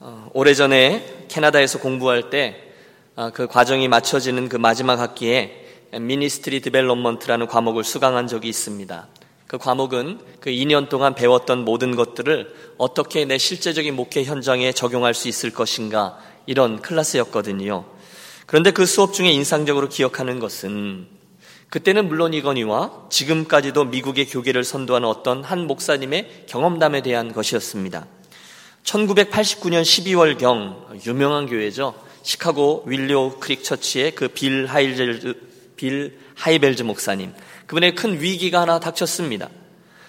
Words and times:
어, 0.00 0.30
오래전에 0.32 1.26
캐나다에서 1.28 1.78
공부할 1.78 2.30
때 2.30 2.70
그 3.34 3.46
과정이 3.46 3.86
마쳐지는 3.86 4.48
그 4.48 4.56
마지막 4.56 4.98
학기에 4.98 5.66
ministry 5.92 6.60
development라는 6.60 7.48
과목을 7.48 7.84
수강한 7.84 8.26
적이 8.26 8.48
있습니다. 8.48 9.08
그 9.46 9.58
과목은 9.58 10.20
그 10.40 10.50
2년 10.50 10.88
동안 10.88 11.14
배웠던 11.14 11.64
모든 11.64 11.96
것들을 11.96 12.54
어떻게 12.78 13.26
내 13.26 13.36
실제적인 13.36 13.94
목회 13.94 14.24
현장에 14.24 14.72
적용할 14.72 15.12
수 15.12 15.28
있을 15.28 15.50
것인가 15.50 16.18
이런 16.46 16.80
클래스였거든요. 16.80 17.84
그런데 18.46 18.70
그 18.70 18.86
수업 18.86 19.12
중에 19.12 19.30
인상적으로 19.30 19.88
기억하는 19.88 20.38
것은 20.38 21.06
그때는 21.68 22.08
물론이거니와 22.08 23.08
지금까지도 23.10 23.84
미국의 23.84 24.26
교계를 24.26 24.64
선도하는 24.64 25.06
어떤 25.06 25.44
한 25.44 25.66
목사님의 25.66 26.44
경험담에 26.48 27.02
대한 27.02 27.32
것이었습니다. 27.32 28.06
1989년 28.84 29.82
12월경 29.82 31.06
유명한 31.06 31.46
교회죠. 31.46 31.94
시카고 32.22 32.84
Willow 32.86 33.38
Creek 33.38 33.64
Church의 33.64 34.14
그 34.14 34.28
빌 34.28 34.66
하일젤 34.66 35.34
빌 35.76 36.18
하이벨스 36.34 36.82
목사님. 36.82 37.32
그분의 37.66 37.94
큰 37.94 38.20
위기가 38.20 38.62
하나 38.62 38.80
닥쳤습니다. 38.80 39.48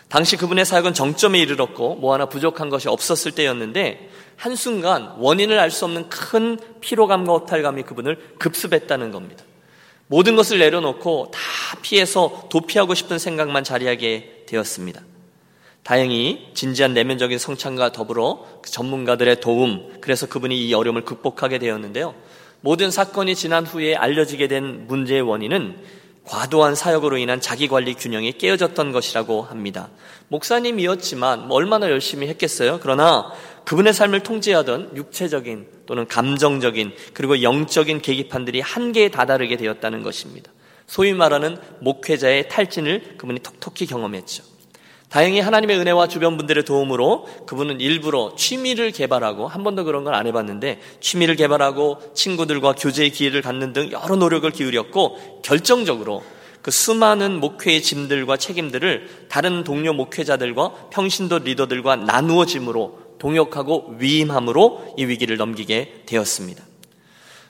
당시 0.09 0.35
그분의 0.35 0.65
사역은 0.65 0.93
정점에 0.93 1.39
이르렀고 1.39 1.95
뭐 1.95 2.13
하나 2.13 2.25
부족한 2.25 2.69
것이 2.69 2.89
없었을 2.89 3.31
때였는데 3.31 4.09
한순간 4.35 5.15
원인을 5.19 5.57
알 5.57 5.71
수 5.71 5.85
없는 5.85 6.09
큰 6.09 6.59
피로감과 6.81 7.31
허탈감이 7.31 7.83
그분을 7.83 8.35
급습했다는 8.39 9.11
겁니다. 9.11 9.45
모든 10.07 10.35
것을 10.35 10.59
내려놓고 10.59 11.31
다 11.31 11.39
피해서 11.81 12.49
도피하고 12.49 12.93
싶은 12.93 13.19
생각만 13.19 13.63
자리하게 13.63 14.43
되었습니다. 14.47 15.01
다행히 15.83 16.51
진지한 16.53 16.93
내면적인 16.93 17.37
성찬과 17.37 17.91
더불어 17.91 18.45
그 18.61 18.69
전문가들의 18.69 19.39
도움, 19.39 19.91
그래서 19.99 20.27
그분이 20.27 20.67
이 20.67 20.73
어려움을 20.73 21.03
극복하게 21.05 21.57
되었는데요. 21.57 22.13
모든 22.61 22.91
사건이 22.91 23.35
지난 23.35 23.65
후에 23.65 23.95
알려지게 23.95 24.47
된 24.47 24.87
문제의 24.87 25.21
원인은 25.21 25.77
과도한 26.23 26.75
사역으로 26.75 27.17
인한 27.17 27.41
자기관리 27.41 27.95
균형이 27.95 28.33
깨어졌던 28.33 28.91
것이라고 28.91 29.41
합니다. 29.41 29.89
목사님이었지만 30.27 31.47
뭐 31.47 31.57
얼마나 31.57 31.89
열심히 31.89 32.27
했겠어요? 32.27 32.79
그러나 32.81 33.31
그분의 33.65 33.93
삶을 33.93 34.21
통제하던 34.21 34.95
육체적인 34.95 35.67
또는 35.87 36.07
감정적인 36.07 36.93
그리고 37.13 37.41
영적인 37.41 38.01
계기판들이 38.01 38.61
한계에 38.61 39.09
다다르게 39.09 39.57
되었다는 39.57 40.03
것입니다. 40.03 40.51
소위 40.85 41.13
말하는 41.13 41.57
목회자의 41.79 42.49
탈진을 42.49 43.15
그분이 43.17 43.39
톡톡히 43.39 43.87
경험했죠. 43.87 44.50
다행히 45.11 45.41
하나님의 45.41 45.77
은혜와 45.77 46.07
주변 46.07 46.37
분들의 46.37 46.63
도움으로 46.63 47.27
그분은 47.45 47.81
일부러 47.81 48.33
취미를 48.37 48.91
개발하고 48.91 49.45
한 49.45 49.61
번도 49.63 49.83
그런 49.83 50.05
걸 50.05 50.13
안 50.15 50.25
해봤는데 50.25 50.79
취미를 51.01 51.35
개발하고 51.35 52.13
친구들과 52.13 52.73
교제의 52.73 53.09
기회를 53.09 53.41
갖는 53.41 53.73
등 53.73 53.91
여러 53.91 54.15
노력을 54.15 54.49
기울였고 54.49 55.41
결정적으로 55.43 56.23
그 56.61 56.71
수많은 56.71 57.41
목회의 57.41 57.81
짐들과 57.81 58.37
책임들을 58.37 59.27
다른 59.29 59.65
동료 59.65 59.91
목회자들과 59.93 60.89
평신도 60.91 61.39
리더들과 61.39 61.97
나누어 61.97 62.45
짐으로 62.45 62.99
동역하고 63.19 63.95
위임함으로 63.99 64.95
이 64.97 65.05
위기를 65.05 65.35
넘기게 65.35 66.03
되었습니다. 66.05 66.63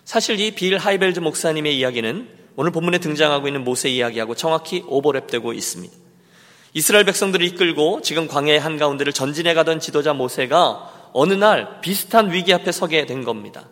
사실 0.03 0.40
이 0.40 0.52
빌 0.56 0.78
하이벨즈 0.78 1.20
목사님의 1.20 1.78
이야기는 1.78 2.28
오늘 2.56 2.72
본문에 2.72 2.98
등장하고 2.98 3.48
있는 3.48 3.64
모세 3.64 3.90
이야기하고 3.90 4.34
정확히 4.34 4.81
오버랩되고 4.84 5.56
있습니다. 5.56 6.00
이스라엘 6.73 7.03
백성들을 7.05 7.45
이끌고 7.47 8.02
지금 8.02 8.27
광야의 8.27 8.59
한가운데를 8.59 9.14
전진해 9.14 9.53
가던 9.53 9.80
지도자 9.80 10.14
모세가 10.14 11.09
어느 11.13 11.33
날 11.33 11.81
비슷한 11.81 12.31
위기 12.31 12.53
앞에 12.53 12.72
서게 12.72 13.05
된 13.05 13.23
겁니다. 13.23 13.67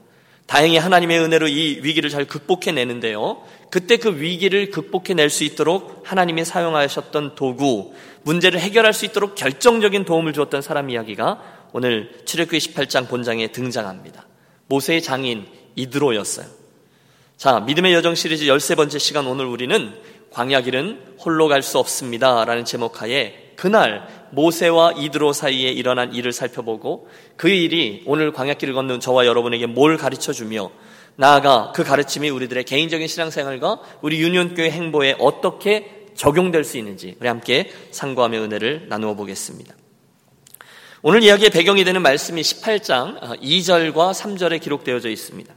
다행히 0.46 0.78
하나님의 0.78 1.20
은혜로 1.20 1.48
이 1.48 1.80
위기를 1.84 2.10
잘 2.10 2.26
극복해 2.26 2.72
내는데요. 2.72 3.44
그때 3.70 3.98
그 3.98 4.20
위기를 4.20 4.72
극복해 4.72 5.14
낼 5.14 5.30
수 5.30 5.44
있도록 5.44 6.02
하나님이 6.04 6.44
사용하셨던 6.44 7.36
도구, 7.36 7.94
문제를 8.24 8.60
해결할 8.60 8.94
수 8.94 9.06
있도록 9.06 9.36
결정적인 9.36 10.06
도움을 10.06 10.34
주었던 10.34 10.62
사람 10.64 10.90
이야기가 10.90 11.70
오늘 11.72 12.12
출애굽기 12.26 12.58
18장 12.58 13.08
본장에 13.08 13.50
등장합니다. 13.50 14.26
모세의 14.68 15.04
장인 15.04 15.46
이드로였어요. 15.76 16.48
자, 17.38 17.60
믿음의 17.60 17.94
여정 17.94 18.16
시리즈 18.16 18.46
13번째 18.46 19.00
시간 19.00 19.28
오늘 19.28 19.46
우리는 19.46 19.94
광야 20.32 20.62
길은 20.62 21.16
홀로 21.20 21.48
갈 21.48 21.62
수 21.62 21.80
없습니다. 21.80 22.46
라는 22.46 22.66
제목하에 22.66 23.54
그날 23.56 24.08
모세와 24.32 24.94
이드로 24.94 25.34
사이에 25.34 25.70
일어난 25.70 26.14
일을 26.14 26.32
살펴보고 26.32 27.10
그 27.36 27.50
일이 27.50 28.04
오늘 28.06 28.32
광야길을 28.32 28.74
걷는 28.74 29.00
저와 29.00 29.26
여러분에게 29.26 29.66
뭘 29.66 29.98
가르쳐 29.98 30.32
주며 30.32 30.72
나아가 31.16 31.74
그 31.76 31.84
가르침이 31.84 32.30
우리들의 32.30 32.64
개인적인 32.64 33.08
신앙생활과 33.08 33.80
우리 34.02 34.22
유년교회 34.22 34.72
행보에 34.72 35.16
어떻게 35.20 36.06
적용될 36.16 36.64
수 36.64 36.78
있는지 36.78 37.18
우리 37.20 37.28
함께 37.28 37.70
상고하며 37.92 38.40
은혜를 38.44 38.86
나누어 38.88 39.16
보겠습니다. 39.16 39.76
오늘 41.02 41.24
이야기의 41.24 41.50
배경이 41.50 41.84
되는 41.84 42.02
말씀이 42.02 42.42
18장 42.42 43.42
2절과 43.42 44.14
3절에 44.14 44.62
기록되어져 44.62 45.10
있습니다. 45.10 45.54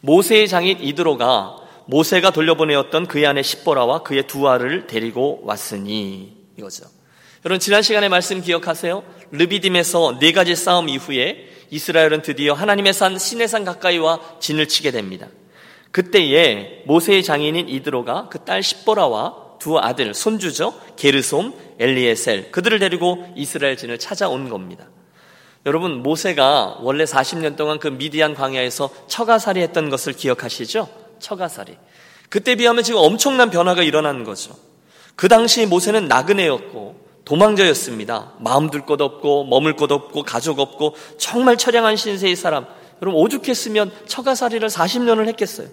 모세의 0.00 0.48
장인 0.48 0.80
이드로가 0.80 1.56
모세가 1.86 2.30
돌려보내었던 2.30 3.06
그의 3.06 3.26
아내 3.26 3.42
십보라와 3.42 4.02
그의 4.02 4.26
두 4.26 4.48
아를 4.48 4.86
데리고 4.86 5.40
왔으니 5.44 6.36
이거죠. 6.58 6.84
여러분 7.44 7.58
지난 7.58 7.82
시간에 7.82 8.08
말씀 8.08 8.42
기억하세요? 8.42 9.02
르비딤에서 9.32 10.18
네 10.20 10.32
가지 10.32 10.54
싸움 10.54 10.88
이후에 10.88 11.48
이스라엘은 11.70 12.22
드디어 12.22 12.52
하나님의 12.52 12.92
산 12.92 13.18
시내산 13.18 13.64
가까이와 13.64 14.38
진을 14.40 14.68
치게 14.68 14.90
됩니다. 14.90 15.28
그때에 15.90 16.82
모세의 16.86 17.22
장인인 17.24 17.68
이드로가 17.68 18.28
그 18.28 18.44
딸 18.44 18.62
십보라와 18.62 19.50
두 19.58 19.78
아들 19.78 20.14
손주죠 20.14 20.74
게르솜, 20.96 21.52
엘리에셀 21.78 22.50
그들을 22.50 22.78
데리고 22.78 23.26
이스라엘 23.36 23.76
진을 23.76 23.98
찾아온 23.98 24.48
겁니다. 24.48 24.88
여러분 25.66 26.02
모세가 26.02 26.78
원래 26.80 27.04
40년 27.04 27.56
동안 27.56 27.78
그 27.78 27.88
미디안 27.88 28.34
광야에서 28.34 28.90
처가살이 29.06 29.60
했던 29.60 29.90
것을 29.90 30.14
기억하시죠? 30.14 30.88
처가살이. 31.20 31.76
그때 32.28 32.54
비하면 32.54 32.82
지금 32.82 33.00
엄청난 33.00 33.50
변화가 33.50 33.82
일어나는 33.82 34.24
거죠. 34.24 34.56
그 35.16 35.28
당시 35.28 35.66
모세는 35.66 36.08
나그네였고 36.08 37.08
도망자였습니다. 37.24 38.32
마음 38.40 38.70
둘것 38.70 39.00
없고 39.00 39.44
머물 39.44 39.76
것 39.76 39.92
없고 39.92 40.22
가족 40.22 40.58
없고 40.58 40.96
정말 41.18 41.56
처량한 41.56 41.96
신세의 41.96 42.36
사람. 42.36 42.66
여러분 43.02 43.20
오죽했으면 43.20 43.92
처가살이를 44.06 44.68
40년을 44.68 45.28
했겠어요. 45.28 45.68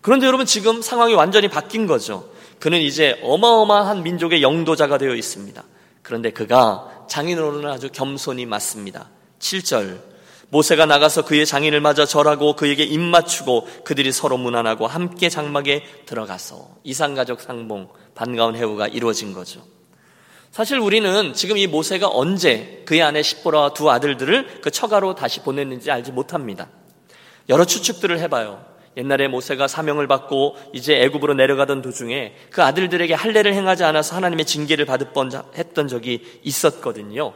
그런데 0.00 0.26
여러분 0.26 0.46
지금 0.46 0.80
상황이 0.82 1.14
완전히 1.14 1.48
바뀐 1.48 1.86
거죠. 1.86 2.30
그는 2.58 2.80
이제 2.80 3.18
어마어마한 3.22 4.02
민족의 4.02 4.42
영도자가 4.42 4.98
되어 4.98 5.14
있습니다. 5.14 5.62
그런데 6.02 6.30
그가 6.30 7.04
장인으로는 7.08 7.68
아주 7.70 7.88
겸손히 7.92 8.46
맞습니다. 8.46 9.08
7절 9.38 10.09
모세가 10.50 10.86
나가서 10.86 11.24
그의 11.24 11.46
장인을 11.46 11.80
맞아 11.80 12.04
절하고 12.04 12.56
그에게 12.56 12.82
입 12.82 13.00
맞추고 13.00 13.68
그들이 13.84 14.12
서로 14.12 14.36
문안하고 14.36 14.86
함께 14.86 15.28
장막에 15.28 15.84
들어가서 16.06 16.68
이상가족 16.82 17.40
상봉 17.40 17.88
반가운 18.14 18.56
해우가 18.56 18.88
이루어진 18.88 19.32
거죠. 19.32 19.62
사실 20.50 20.78
우리는 20.78 21.32
지금 21.32 21.56
이 21.56 21.68
모세가 21.68 22.08
언제 22.08 22.82
그의 22.84 23.02
아내 23.02 23.22
십보라와 23.22 23.72
두 23.72 23.90
아들들을 23.90 24.60
그 24.60 24.70
처가로 24.72 25.14
다시 25.14 25.40
보냈는지 25.40 25.92
알지 25.92 26.10
못합니다. 26.10 26.68
여러 27.48 27.64
추측들을 27.64 28.18
해봐요. 28.18 28.64
옛날에 28.96 29.28
모세가 29.28 29.68
사명을 29.68 30.08
받고 30.08 30.56
이제 30.72 31.00
애굽으로 31.02 31.34
내려가던 31.34 31.80
도중에 31.80 32.34
그 32.50 32.64
아들들에게 32.64 33.14
할례를 33.14 33.54
행하지 33.54 33.84
않아서 33.84 34.16
하나님의 34.16 34.44
징계를 34.44 34.84
받을 34.84 35.12
뻔 35.12 35.30
했던 35.56 35.86
적이 35.86 36.24
있었거든요. 36.42 37.32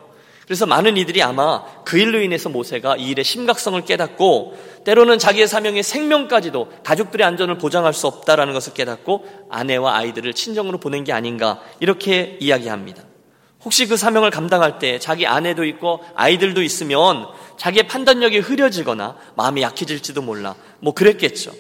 그래서 0.47 0.67
많은 0.67 0.97
이들이 0.97 1.23
아마 1.23 1.65
그 1.85 1.99
일로 1.99 2.21
인해서 2.21 2.49
모세가 2.49 2.97
이 2.97 3.11
일의 3.11 3.25
심각성을 3.25 3.81
깨닫고 3.85 4.83
때로는 4.85 5.19
자기의 5.19 5.49
사명의 5.49 5.83
생명까지도 5.83 6.71
가족들의 6.85 7.27
안전을 7.27 7.59
보장할 7.59 7.95
수 7.95 8.07
없다라는 8.07 8.53
것을 8.53 8.75
깨닫고 8.75 9.47
아내와 9.51 9.97
아이들을 9.97 10.35
친정으로 10.35 10.79
보낸 10.79 11.05
게 11.05 11.13
아닌가 11.13 11.61
이렇게 11.81 12.37
이야기합니다. 12.41 13.03
혹시 13.65 13.87
그 13.87 13.97
사명을 13.97 14.31
감당할 14.31 14.79
때 14.79 14.99
자기 14.99 15.27
아내도 15.27 15.65
있고 15.65 16.05
아이들도 16.15 16.63
있으면 16.63 17.27
자기의 17.57 17.89
판단력이 17.89 18.39
흐려지거나 18.39 19.17
마음이 19.37 19.63
약해질지도 19.63 20.21
몰라. 20.21 20.55
뭐 20.81 20.93
그랬겠죠. 20.93 21.53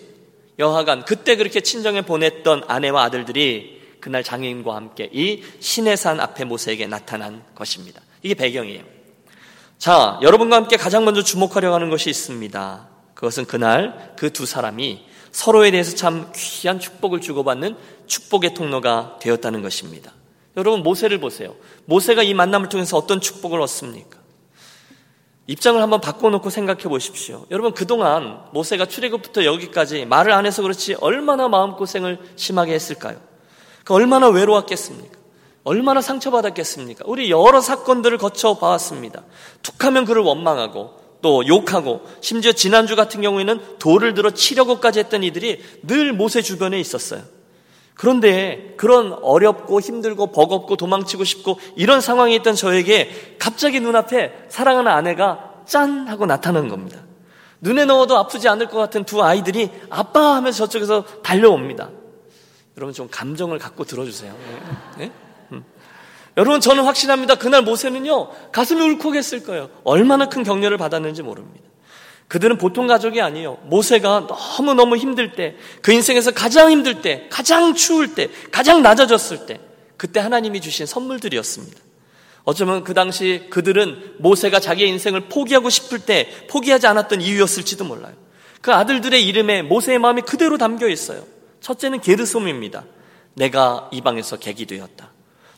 여하간 0.58 1.06
그때 1.06 1.36
그렇게 1.36 1.60
친정에 1.60 2.02
보냈던 2.02 2.64
아내와 2.68 3.04
아들들이 3.04 3.80
그날 4.00 4.22
장인과 4.22 4.76
함께 4.76 5.08
이 5.14 5.42
신의 5.60 5.96
산 5.96 6.20
앞에 6.20 6.44
모세에게 6.44 6.86
나타난 6.86 7.42
것입니다. 7.54 8.02
이게 8.24 8.34
배경이에요. 8.34 8.82
자, 9.78 10.18
여러분과 10.22 10.56
함께 10.56 10.76
가장 10.76 11.04
먼저 11.04 11.22
주목하려고 11.22 11.74
하는 11.74 11.90
것이 11.90 12.08
있습니다. 12.08 12.88
그것은 13.14 13.44
그날 13.44 14.14
그 14.16 14.30
두 14.30 14.46
사람이 14.46 15.04
서로에 15.30 15.70
대해서 15.70 15.94
참 15.94 16.32
귀한 16.34 16.80
축복을 16.80 17.20
주고받는 17.20 17.76
축복의 18.06 18.54
통로가 18.54 19.18
되었다는 19.20 19.62
것입니다. 19.62 20.12
여러분 20.56 20.82
모세를 20.82 21.20
보세요. 21.20 21.54
모세가 21.84 22.22
이 22.22 22.32
만남을 22.32 22.70
통해서 22.70 22.96
어떤 22.96 23.20
축복을 23.20 23.60
얻습니까? 23.60 24.18
입장을 25.46 25.82
한번 25.82 26.00
바꿔놓고 26.00 26.48
생각해 26.48 26.84
보십시오. 26.84 27.44
여러분, 27.50 27.74
그동안 27.74 28.40
모세가 28.52 28.86
출애굽부터 28.86 29.44
여기까지 29.44 30.06
말을 30.06 30.32
안 30.32 30.46
해서 30.46 30.62
그렇지 30.62 30.94
얼마나 30.94 31.48
마음고생을 31.48 32.18
심하게 32.36 32.72
했을까요? 32.72 33.20
그 33.84 33.92
얼마나 33.92 34.28
외로웠겠습니까? 34.28 35.23
얼마나 35.64 36.02
상처받았겠습니까? 36.02 37.04
우리 37.06 37.30
여러 37.30 37.60
사건들을 37.60 38.18
거쳐 38.18 38.58
봐왔습니다. 38.58 39.22
툭하면 39.62 40.04
그를 40.04 40.22
원망하고 40.22 41.02
또 41.22 41.46
욕하고 41.46 42.02
심지어 42.20 42.52
지난주 42.52 42.96
같은 42.96 43.22
경우에는 43.22 43.78
돌을 43.78 44.12
들어 44.12 44.30
치려고까지 44.30 44.98
했던 44.98 45.22
이들이 45.22 45.62
늘 45.82 46.12
모세 46.12 46.42
주변에 46.42 46.78
있었어요. 46.78 47.22
그런데 47.94 48.74
그런 48.76 49.14
어렵고 49.22 49.80
힘들고 49.80 50.32
버겁고 50.32 50.76
도망치고 50.76 51.24
싶고 51.24 51.58
이런 51.76 52.02
상황에 52.02 52.34
있던 52.36 52.54
저에게 52.54 53.36
갑자기 53.38 53.80
눈앞에 53.80 54.46
사랑하는 54.50 54.92
아내가 54.92 55.62
짠 55.64 56.08
하고 56.08 56.26
나타나는 56.26 56.68
겁니다. 56.68 57.00
눈에 57.62 57.86
넣어도 57.86 58.18
아프지 58.18 58.46
않을 58.48 58.68
것 58.68 58.78
같은 58.78 59.04
두 59.04 59.22
아이들이 59.22 59.70
아빠 59.88 60.34
하면서 60.34 60.66
저쪽에서 60.66 61.22
달려옵니다. 61.22 61.88
여러분 62.76 62.92
좀 62.92 63.08
감정을 63.10 63.58
갖고 63.58 63.84
들어주세요. 63.84 64.34
네? 64.98 65.06
음. 65.06 65.23
여러분 66.36 66.60
저는 66.60 66.84
확신합니다. 66.84 67.36
그날 67.36 67.62
모세는요 67.62 68.30
가슴이 68.50 68.80
울컥했을 68.80 69.44
거예요. 69.44 69.70
얼마나 69.84 70.28
큰 70.28 70.42
격려를 70.42 70.78
받았는지 70.78 71.22
모릅니다. 71.22 71.64
그들은 72.28 72.58
보통 72.58 72.86
가족이 72.86 73.20
아니에요. 73.20 73.58
모세가 73.64 74.26
너무너무 74.28 74.96
힘들 74.96 75.32
때, 75.32 75.56
그 75.82 75.92
인생에서 75.92 76.30
가장 76.32 76.70
힘들 76.70 77.02
때, 77.02 77.28
가장 77.30 77.74
추울 77.74 78.14
때, 78.14 78.28
가장 78.50 78.82
낮아졌을 78.82 79.46
때, 79.46 79.60
그때 79.96 80.20
하나님이 80.20 80.60
주신 80.60 80.86
선물들이었습니다. 80.86 81.78
어쩌면 82.44 82.84
그 82.84 82.92
당시 82.92 83.46
그들은 83.50 84.16
모세가 84.18 84.60
자기의 84.60 84.90
인생을 84.90 85.28
포기하고 85.28 85.70
싶을 85.70 86.00
때 86.00 86.28
포기하지 86.50 86.86
않았던 86.86 87.20
이유였을지도 87.20 87.84
몰라요. 87.84 88.14
그 88.60 88.72
아들들의 88.72 89.24
이름에 89.26 89.62
모세의 89.62 89.98
마음이 89.98 90.22
그대로 90.22 90.58
담겨 90.58 90.88
있어요. 90.88 91.24
첫째는 91.60 92.00
게르솜입니다. 92.00 92.84
내가 93.34 93.88
이방에서 93.92 94.36
객이 94.38 94.66
되었다. 94.66 95.13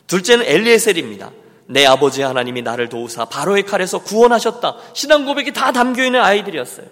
둘째는 0.07 0.45
엘리에셀입니다. 0.45 1.31
내 1.67 1.85
아버지 1.85 2.21
하나님이 2.21 2.61
나를 2.61 2.89
도우사 2.89 3.25
바로의 3.25 3.63
칼에서 3.63 3.99
구원하셨다. 3.99 4.77
신앙 4.93 5.25
고백이 5.25 5.51
다 5.53 5.71
담겨 5.71 6.03
있는 6.05 6.21
아이들이었어요. 6.21 6.87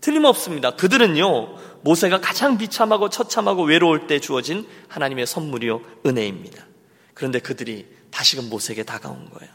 틀림없습니다. 0.00 0.72
그들은요, 0.76 1.56
모세가 1.82 2.20
가장 2.20 2.58
비참하고 2.58 3.08
처참하고 3.08 3.64
외로울 3.64 4.06
때 4.06 4.20
주어진 4.20 4.66
하나님의 4.88 5.26
선물이요, 5.26 5.80
은혜입니다. 6.06 6.66
그런데 7.14 7.38
그들이 7.40 7.86
다시금 8.10 8.48
모세에게 8.48 8.84
다가온 8.84 9.30
거예요. 9.30 9.52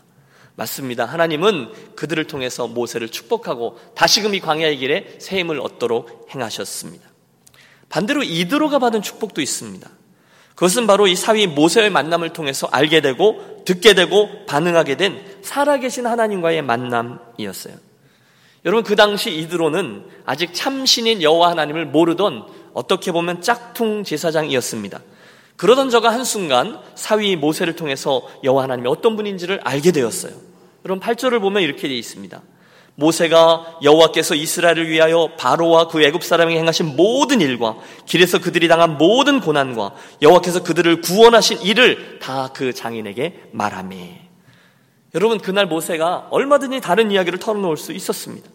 맞습니다. 0.55 1.05
하나님은 1.05 1.95
그들을 1.95 2.25
통해서 2.25 2.67
모세를 2.67 3.09
축복하고 3.09 3.77
다시금 3.95 4.33
이 4.33 4.39
광야의 4.39 4.77
길에 4.77 5.17
새 5.19 5.37
힘을 5.37 5.59
얻도록 5.59 6.27
행하셨습니다. 6.33 7.07
반대로 7.89 8.23
이드로가 8.23 8.79
받은 8.79 9.01
축복도 9.01 9.41
있습니다. 9.41 9.87
그것은 10.57 10.87
바로 10.87 11.05
이 11.05 11.15
사위 11.15 11.45
모세의 11.45 11.91
만남을 11.91 12.33
통해서 12.33 12.67
알게 12.71 13.01
되고 13.01 13.61
듣게 13.63 13.93
되고 13.93 14.43
반응하게 14.47 14.97
된 14.97 15.23
살아계신 15.43 16.07
하나님과의 16.07 16.63
만남이었어요. 16.63 17.75
여러분 18.65 18.83
그 18.83 18.95
당시 18.95 19.37
이드로는 19.37 20.05
아직 20.25 20.55
참신인 20.55 21.21
여호와 21.21 21.51
하나님을 21.51 21.85
모르던 21.85 22.47
어떻게 22.73 23.11
보면 23.11 23.43
짝퉁 23.43 24.03
제사장이었습니다. 24.03 24.99
그러던 25.57 25.91
저가 25.91 26.11
한순간 26.11 26.79
사위 26.95 27.35
모세를 27.35 27.75
통해서 27.75 28.27
여호와 28.43 28.63
하나님이 28.63 28.89
어떤 28.89 29.15
분인지를 29.15 29.61
알게 29.63 29.91
되었어요. 29.91 30.33
여러분 30.85 30.99
8절을 30.99 31.39
보면 31.39 31.61
이렇게 31.61 31.87
되어 31.87 31.95
있습니다. 31.95 32.41
모세가 32.99 33.77
여호와께서 33.83 34.33
이스라엘을 34.33 34.89
위하여 34.89 35.29
바로와 35.37 35.87
그 35.87 36.01
애굽 36.01 36.23
사람에게 36.23 36.59
행하신 36.59 36.95
모든 36.95 37.41
일과 37.41 37.75
길에서 38.07 38.39
그들이 38.39 38.67
당한 38.67 38.97
모든 38.97 39.39
고난과 39.39 39.91
여호와께서 40.23 40.63
그들을 40.63 41.01
구원하신 41.01 41.61
일을 41.61 42.17
다 42.19 42.49
그 42.53 42.73
장인에게 42.73 43.49
말하매. 43.51 44.21
여러분 45.13 45.37
그날 45.37 45.67
모세가 45.67 46.29
얼마든지 46.31 46.81
다른 46.81 47.11
이야기를 47.11 47.37
털어놓을 47.37 47.77
수 47.77 47.91
있었습니다. 47.91 48.49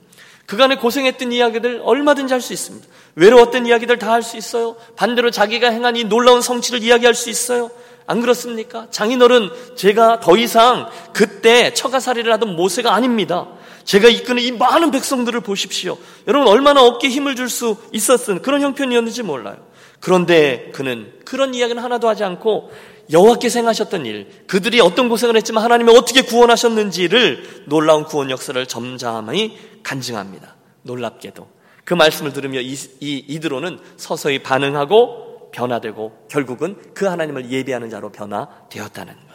그간에 0.47 0.77
고생했던 0.77 1.31
이야기들 1.31 1.81
얼마든지 1.85 2.35
할 2.35 2.41
수 2.41 2.53
있습니다. 2.53 2.89
외로웠던 3.15 3.67
이야기들 3.67 3.99
다 3.99 4.11
할 4.13 4.23
수 4.23 4.37
있어요. 4.37 4.75
반대로 4.97 5.31
자기가 5.31 5.71
행한 5.71 5.95
이 5.95 6.03
놀라운 6.05 6.41
성취를 6.41 6.83
이야기할 6.83 7.15
수 7.15 7.31
있어요. 7.31 7.71
안 8.09 8.21
그렇습니까? 8.21 8.89
장인어른 8.91 9.51
제가 9.77 10.19
더 10.19 10.37
이상 10.37 10.91
그때 11.13 11.73
처가살이를 11.73 12.33
하던 12.33 12.57
모세가 12.57 12.93
아닙니다. 12.93 13.47
제가 13.85 14.09
이끄는 14.09 14.43
이 14.43 14.53
많은 14.53 14.91
백성들을 14.91 15.41
보십시오. 15.41 15.99
여러분 16.27 16.49
얼마나 16.49 16.83
어깨에 16.83 17.11
힘을 17.11 17.37
줄 17.37 17.49
수 17.49 17.77
있었던 17.93 18.43
그런 18.43 18.63
형편이었는지 18.63 19.23
몰라요. 19.23 19.57
그런데 20.01 20.71
그는 20.73 21.13
그런 21.25 21.55
이야기는 21.55 21.83
하나도 21.83 22.09
하지 22.09 22.25
않고 22.25 22.73
여호와께서 23.11 23.59
행하셨던 23.61 24.07
일, 24.07 24.29
그들이 24.47 24.81
어떤 24.81 25.09
고생을 25.09 25.37
했지만 25.37 25.63
하나님이 25.65 25.97
어떻게 25.97 26.23
구원하셨는지를 26.23 27.65
놀라운 27.67 28.05
구원 28.05 28.31
역사를 28.31 28.65
점잠히 28.67 29.59
간증합니다. 29.83 30.57
놀랍게도 30.83 31.49
그 31.85 31.95
말씀을 31.95 32.33
들으며 32.33 32.61
이, 32.61 32.73
이 33.01 33.25
이드로는 33.29 33.79
서서히 33.97 34.39
반응하고 34.43 35.51
변화되고 35.53 36.27
결국은 36.31 36.77
그 36.95 37.07
하나님을 37.07 37.51
예배하는 37.51 37.91
자로 37.91 38.11
변화되었다는 38.11 39.15
거예요. 39.15 39.32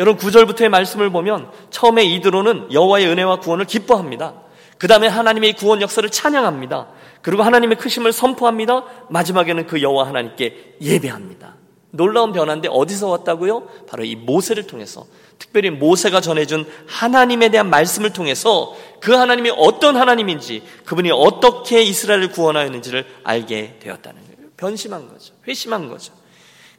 여러분 0.00 0.16
9절부터의 0.30 0.70
말씀을 0.70 1.10
보면 1.10 1.50
처음에 1.68 2.02
이드로는 2.04 2.72
여호와의 2.72 3.06
은혜와 3.06 3.40
구원을 3.40 3.66
기뻐합니다. 3.66 4.32
그 4.78 4.88
다음에 4.88 5.06
하나님의 5.06 5.52
구원 5.52 5.82
역사를 5.82 6.08
찬양합니다. 6.08 6.88
그리고 7.20 7.42
하나님의 7.42 7.76
크심을 7.76 8.14
선포합니다. 8.14 8.86
마지막에는 9.10 9.66
그 9.66 9.82
여호와 9.82 10.06
하나님께 10.06 10.76
예배합니다. 10.80 11.54
놀라운 11.90 12.32
변화인데 12.32 12.68
어디서 12.70 13.08
왔다고요? 13.08 13.68
바로 13.90 14.04
이 14.04 14.16
모세를 14.16 14.66
통해서 14.66 15.04
특별히 15.38 15.68
모세가 15.68 16.22
전해준 16.22 16.66
하나님에 16.86 17.50
대한 17.50 17.68
말씀을 17.68 18.14
통해서 18.14 18.74
그 19.00 19.12
하나님이 19.12 19.52
어떤 19.54 19.98
하나님인지 19.98 20.62
그분이 20.86 21.10
어떻게 21.10 21.82
이스라엘을 21.82 22.30
구원하였는지를 22.30 23.04
알게 23.22 23.80
되었다는 23.80 24.22
거예요. 24.22 24.50
변심한 24.56 25.10
거죠. 25.10 25.34
회심한 25.46 25.90
거죠. 25.90 26.14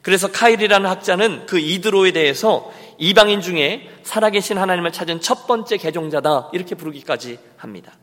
그래서 0.01 0.31
카일이라는 0.31 0.89
학자는 0.89 1.45
그 1.45 1.59
이드로에 1.59 2.11
대해서 2.11 2.71
이방인 3.01 3.41
중에 3.41 3.89
살아계신 4.03 4.59
하나님을 4.59 4.91
찾은 4.91 5.21
첫 5.21 5.47
번째 5.47 5.77
개종자다 5.77 6.51
이렇게 6.53 6.75
부르기까지 6.75 7.39
합니다. 7.57 7.93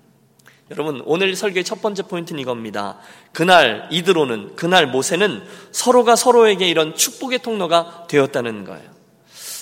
여러분 0.72 1.00
오늘 1.06 1.36
설교의 1.36 1.62
첫 1.62 1.80
번째 1.80 2.02
포인트는 2.02 2.40
이겁니다. 2.40 2.98
그날 3.32 3.88
이드로는 3.92 4.56
그날 4.56 4.88
모세는 4.88 5.44
서로가 5.70 6.16
서로에게 6.16 6.68
이런 6.68 6.96
축복의 6.96 7.38
통로가 7.38 8.06
되었다는 8.08 8.64
거예요. 8.64 8.90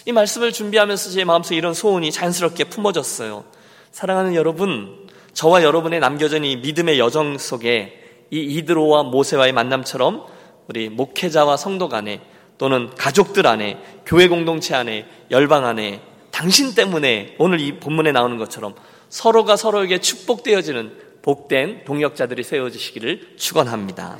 이 0.06 0.12
말씀을 0.12 0.52
준비하면서 0.52 1.10
제 1.10 1.24
마음속에 1.24 1.54
이런 1.54 1.74
소원이 1.74 2.12
자연스럽게 2.12 2.64
품어졌어요. 2.64 3.44
사랑하는 3.92 4.34
여러분, 4.34 5.06
저와 5.34 5.62
여러분의 5.62 6.00
남겨진 6.00 6.44
이 6.44 6.56
믿음의 6.56 6.98
여정 6.98 7.36
속에 7.36 8.24
이 8.30 8.40
이드로와 8.40 9.02
모세와의 9.02 9.52
만남처럼 9.52 10.24
우리 10.68 10.88
목회자와 10.88 11.58
성도 11.58 11.90
간에 11.90 12.22
또는 12.58 12.90
가족들 12.96 13.46
안에 13.46 13.78
교회 14.04 14.28
공동체 14.28 14.74
안에 14.74 15.06
열방 15.30 15.66
안에 15.66 16.00
당신 16.30 16.74
때문에 16.74 17.34
오늘 17.38 17.60
이 17.60 17.78
본문에 17.78 18.12
나오는 18.12 18.36
것처럼 18.36 18.74
서로가 19.08 19.56
서로에게 19.56 20.00
축복되어지는 20.00 21.06
복된 21.22 21.84
동역자들이 21.84 22.42
세워지시기를 22.42 23.36
축원합니다. 23.36 24.18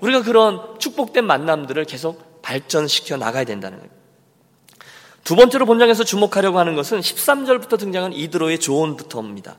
우리가 0.00 0.22
그런 0.22 0.78
축복된 0.78 1.24
만남들을 1.24 1.84
계속 1.84 2.40
발전시켜 2.42 3.16
나가야 3.16 3.44
된다는 3.44 3.78
거예요. 3.78 3.90
두 5.24 5.36
번째로 5.36 5.66
본장에서 5.66 6.04
주목하려고 6.04 6.58
하는 6.58 6.74
것은 6.74 7.00
13절부터 7.00 7.78
등장한 7.78 8.12
이드로의 8.14 8.58
조언부터입니다. 8.58 9.56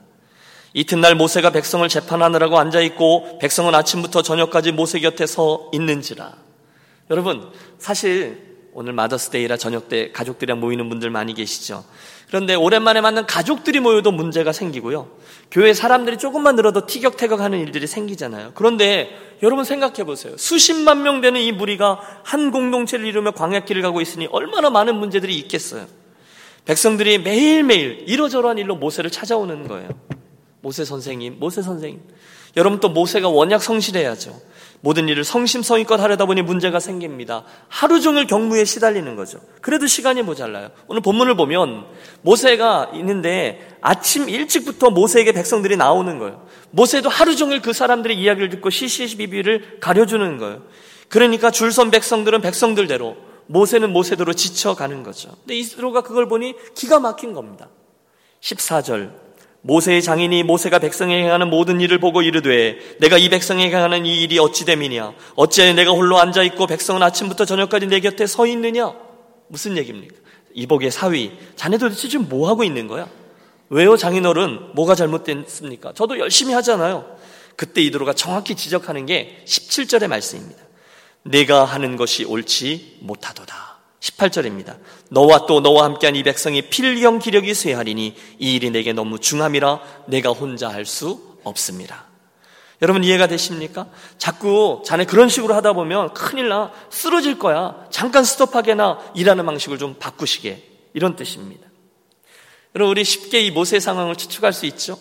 이튿날 0.74 1.16
모세가 1.16 1.52
백성을 1.52 1.88
재판하느라고 1.88 2.58
앉아있고 2.58 3.40
백성은 3.40 3.76
아침부터 3.76 4.22
저녁까지 4.22 4.72
모세 4.72 5.00
곁에 5.00 5.26
서 5.26 5.70
있는지라. 5.74 6.34
여러분, 7.12 7.52
사실 7.78 8.38
오늘 8.74 8.94
마더스데이라 8.94 9.58
저녁 9.58 9.90
때 9.90 10.14
가족들이랑 10.14 10.62
모이는 10.62 10.88
분들 10.88 11.10
많이 11.10 11.34
계시죠. 11.34 11.84
그런데 12.30 12.56
오랜만에 12.56 13.02
만난 13.02 13.26
가족들이 13.26 13.82
모여도 13.82 14.14
문제가 14.14 14.54
생기고요. 14.54 15.10
교회 15.52 15.74
사람들이 15.74 16.18
조금만 16.18 16.56
늘어도 16.56 16.86
티격태격 16.86 17.42
하는 17.42 17.60
일들이 17.60 17.86
생기잖아요. 17.86 18.54
그런데 18.56 19.10
여러분 19.44 19.66
생각해 19.66 20.06
보세요. 20.06 20.38
수십만 20.38 21.04
명 21.04 21.20
되는 21.20 21.42
이 21.42 21.52
무리가 21.52 22.00
한 22.24 22.50
공동체를 22.52 23.06
이루며 23.06 23.32
광야길을 23.32 23.82
가고 23.82 24.00
있으니 24.00 24.28
얼마나 24.32 24.70
많은 24.70 24.96
문제들이 24.96 25.36
있겠어요. 25.40 25.88
백성들이 26.64 27.18
매일매일 27.18 28.06
이러저러한 28.08 28.58
일로 28.58 28.78
모세를 28.78 29.12
찾아오는 29.12 29.68
거예요. 29.68 29.90
모세 30.62 30.86
선생님, 30.86 31.40
모세 31.40 31.62
선생님. 31.62 32.00
여러분 32.56 32.80
또 32.80 32.88
모세가 32.88 33.28
원약 33.28 33.62
성실해야죠. 33.62 34.51
모든 34.82 35.08
일을 35.08 35.24
성심성의껏 35.24 36.00
하려다 36.00 36.26
보니 36.26 36.42
문제가 36.42 36.80
생깁니다. 36.80 37.44
하루 37.68 38.02
종일 38.02 38.26
경무에 38.26 38.66
시달리는 38.66 39.16
거죠. 39.16 39.40
그래도 39.62 39.86
시간이 39.88 40.24
모자라요. 40.24 40.70
오늘 40.88 41.02
본문을 41.02 41.36
보면 41.36 41.86
모세가 42.24 42.92
있는데 42.96 43.78
아침 43.82 44.28
일찍부터 44.28 44.90
모세에게 44.90 45.32
백성들이 45.34 45.78
나오는 45.78 46.18
거예요. 46.18 46.46
모세도 46.72 47.10
하루 47.10 47.36
종일 47.36 47.62
그 47.62 47.74
사람들의 47.74 48.20
이야기를 48.20 48.50
듣고 48.50 48.70
시시비비를 48.72 49.80
가려주는 49.80 50.38
거예요. 50.38 50.64
그러니까 51.10 51.52
줄선 51.52 51.92
백성들은 51.92 52.42
백성들대로 52.42 53.18
모세는 53.48 53.92
모세대로 53.92 54.34
지쳐가는 54.34 55.04
거죠. 55.04 55.30
근데 55.42 55.56
이스로가 55.56 56.02
그걸 56.02 56.28
보니 56.28 56.56
기가 56.74 57.00
막힌 57.00 57.34
겁니다. 57.34 57.70
14절 58.42 59.12
모세의 59.62 60.02
장인이 60.02 60.44
모세가 60.44 60.80
백성에게 60.80 61.24
행하는 61.24 61.50
모든 61.50 61.82
일을 61.82 62.00
보고 62.00 62.22
이르되 62.22 62.80
내가 63.00 63.18
이 63.18 63.30
백성에게 63.30 63.76
행하는 63.76 64.06
이 64.06 64.24
일이 64.24 64.40
어찌 64.40 64.66
됨이냐 64.66 65.14
어찌 65.36 65.74
내가 65.74 65.92
홀로 65.92 66.20
앉아 66.20 66.44
있고 66.44 66.66
백성은 66.68 67.04
아침부터 67.04 67.46
저녁까지 67.46 67.88
내 67.88 68.00
곁에 68.00 68.26
서 68.26 68.48
있느냐 68.48 68.94
무슨 69.48 69.78
얘기입니까? 69.78 70.16
이복의 70.54 70.92
사위 70.92 71.32
자네 71.56 71.78
도 71.78 71.90
대체 71.90 72.08
지금 72.08 72.28
뭐 72.28 72.50
하고 72.50 72.64
있는 72.64 72.88
거야? 72.88 73.08
왜요 73.70 73.96
장인어른 73.96 74.74
뭐가 74.76 74.96
잘못됐습니까? 74.96 75.94
저도 75.94 76.20
열심히 76.20 76.54
하잖아요. 76.56 77.16
그때 77.56 77.82
이도로가 77.82 78.14
정확히 78.14 78.56
지적하는 78.56 79.06
게 79.06 79.44
17절의 79.46 80.08
말씀입니다. 80.08 80.62
내가 81.24 81.64
하는 81.64 81.96
것이 81.96 82.26
옳지 82.26 82.98
못하도다. 83.02 83.71
18절입니다. 84.02 84.78
너와 85.10 85.46
또 85.46 85.60
너와 85.62 85.86
함께한 85.86 86.16
이 86.16 86.24
백성이 86.24 86.64
필경 86.64 87.20
기력이 87.20 87.54
쇠하리니 87.54 88.16
이 88.40 88.56
일이 88.56 88.70
내게 88.70 88.94
너무 88.94 89.20
중함이라 89.20 89.80
내가 90.08 90.32
혼자 90.32 90.70
할 90.70 90.86
수 90.86 91.32
없습니다. 91.44 92.06
여러분 92.82 93.04
이해가 93.04 93.28
되십니까? 93.28 93.88
자꾸 94.18 94.82
자네 94.86 95.06
그런 95.06 95.30
식으로 95.30 95.54
하다 95.54 95.74
보면 95.74 96.14
큰일 96.14 96.50
나 96.50 96.72
쓰러질 96.90 97.38
거야. 97.38 97.86
잠깐 97.92 98.24
스톱하게나 98.24 99.14
일하는 99.16 99.46
방식을 99.46 99.78
좀 99.78 99.96
바꾸시게 100.00 100.68
이런 100.94 101.16
뜻입니다. 101.16 101.68
여러분 102.76 102.92
우리 102.92 103.04
쉽게 103.04 103.42
이 103.42 103.52
모세 103.52 103.80
상황을 103.80 104.16
추측할 104.16 104.52
수 104.52 104.66
있죠. 104.66 104.98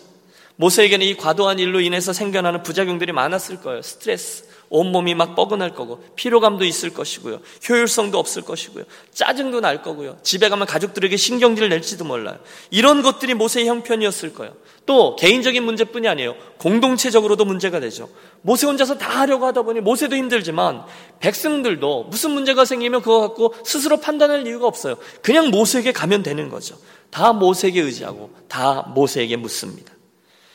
모세에게는 0.57 1.05
이 1.05 1.17
과도한 1.17 1.57
일로 1.57 1.81
인해서 1.81 2.13
생겨나는 2.13 2.61
부작용들이 2.61 3.11
많았을 3.13 3.61
거예요. 3.61 3.81
스트레스, 3.81 4.45
온몸이 4.71 5.15
막 5.15 5.35
뻐근할 5.35 5.75
거고 5.75 6.01
피로감도 6.15 6.63
있을 6.63 6.93
것이고요. 6.93 7.41
효율성도 7.67 8.17
없을 8.17 8.41
것이고요. 8.41 8.85
짜증도 9.11 9.59
날 9.59 9.81
거고요. 9.83 10.17
집에 10.23 10.47
가면 10.47 10.65
가족들에게 10.65 11.15
신경질을 11.17 11.67
낼지도 11.67 12.05
몰라요. 12.05 12.39
이런 12.71 13.01
것들이 13.01 13.33
모세의 13.33 13.67
형편이었을 13.67 14.33
거예요. 14.33 14.53
또 14.85 15.17
개인적인 15.17 15.61
문제뿐이 15.61 16.07
아니에요. 16.07 16.35
공동체적으로도 16.57 17.43
문제가 17.43 17.81
되죠. 17.81 18.09
모세 18.41 18.65
혼자서 18.65 18.97
다 18.97 19.19
하려고 19.19 19.45
하다 19.45 19.63
보니 19.63 19.81
모세도 19.81 20.15
힘들지만 20.15 20.83
백성들도 21.19 22.05
무슨 22.05 22.31
문제가 22.31 22.63
생기면 22.63 23.01
그거 23.01 23.19
갖고 23.19 23.53
스스로 23.65 23.99
판단할 23.99 24.47
이유가 24.47 24.67
없어요. 24.67 24.95
그냥 25.21 25.49
모세에게 25.51 25.91
가면 25.91 26.23
되는 26.23 26.49
거죠. 26.49 26.77
다 27.09 27.33
모세에게 27.33 27.81
의지하고 27.81 28.31
다 28.47 28.89
모세에게 28.95 29.35
묻습니다. 29.35 29.93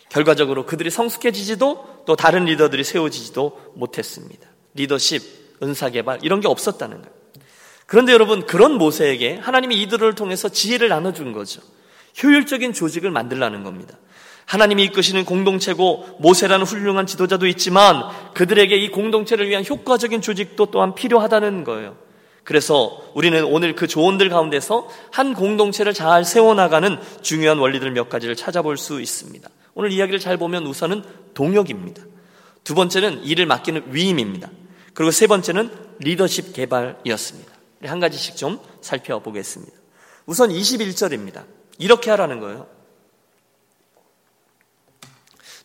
결과적으로 0.09 0.67
그들이 0.67 0.91
성숙해지지도 0.91 2.05
또 2.07 2.17
다른 2.17 2.45
리더들이 2.45 2.85
세워지지도 2.85 3.73
못했습니다. 3.75 4.49
리더십, 4.75 5.23
은사 5.63 5.91
개발 5.91 6.19
이런 6.23 6.41
게 6.41 6.49
없었다는 6.49 7.03
거예요. 7.03 7.17
그런데 7.87 8.13
여러분 8.13 8.47
그런 8.47 8.79
모세에게 8.79 9.37
하나님이 9.37 9.81
이들을 9.83 10.15
통해서 10.15 10.49
지혜를 10.49 10.89
나눠준 10.89 11.33
거죠. 11.33 11.61
효율적인 12.23 12.73
조직을 12.73 13.11
만들라는 13.11 13.63
겁니다. 13.63 13.97
하나님이 14.47 14.85
이끄시는 14.85 15.25
공동체고 15.25 16.19
모세라는 16.21 16.65
훌륭한 16.67 17.07
지도자도 17.07 17.47
있지만 17.49 18.05
그들에게 18.35 18.77
이 18.77 18.91
공동체를 18.91 19.49
위한 19.49 19.65
효과적인 19.69 20.21
조직도 20.21 20.67
또한 20.67 20.95
필요하다는 20.95 21.65
거예요. 21.65 21.97
그래서 22.45 23.03
우리는 23.15 23.45
오늘 23.45 23.75
그 23.75 23.89
조언들 23.89 24.29
가운데서 24.29 24.89
한 25.11 25.35
공동체를 25.35 25.93
잘 25.95 26.25
세워나가는 26.25 26.97
중요한 27.21 27.59
원리들 27.59 27.91
몇 27.91 28.09
가지를 28.09 28.37
찾아볼 28.37 28.77
수 28.77 29.01
있습니다. 29.01 29.49
오늘 29.77 29.93
이야기를 29.93 30.19
잘 30.19 30.39
보면 30.39 30.67
우선은 30.67 31.05
동역입니다. 31.35 32.03
두 32.65 32.75
번째는 32.75 33.25
일을 33.25 33.45
맡기는 33.45 33.85
위임입니다. 33.89 34.51
그리고 34.95 35.11
세 35.11 35.27
번째는 35.27 35.71
리더십 36.01 36.55
개발이었습니다. 36.55 37.53
한 37.85 38.01
가지씩 38.01 38.37
좀 38.37 38.59
살펴보겠습니다. 38.81 39.73
우선 40.25 40.49
21절입니다. 40.49 41.45
이렇게 41.79 42.11
하라는 42.11 42.41
거예요. 42.41 42.67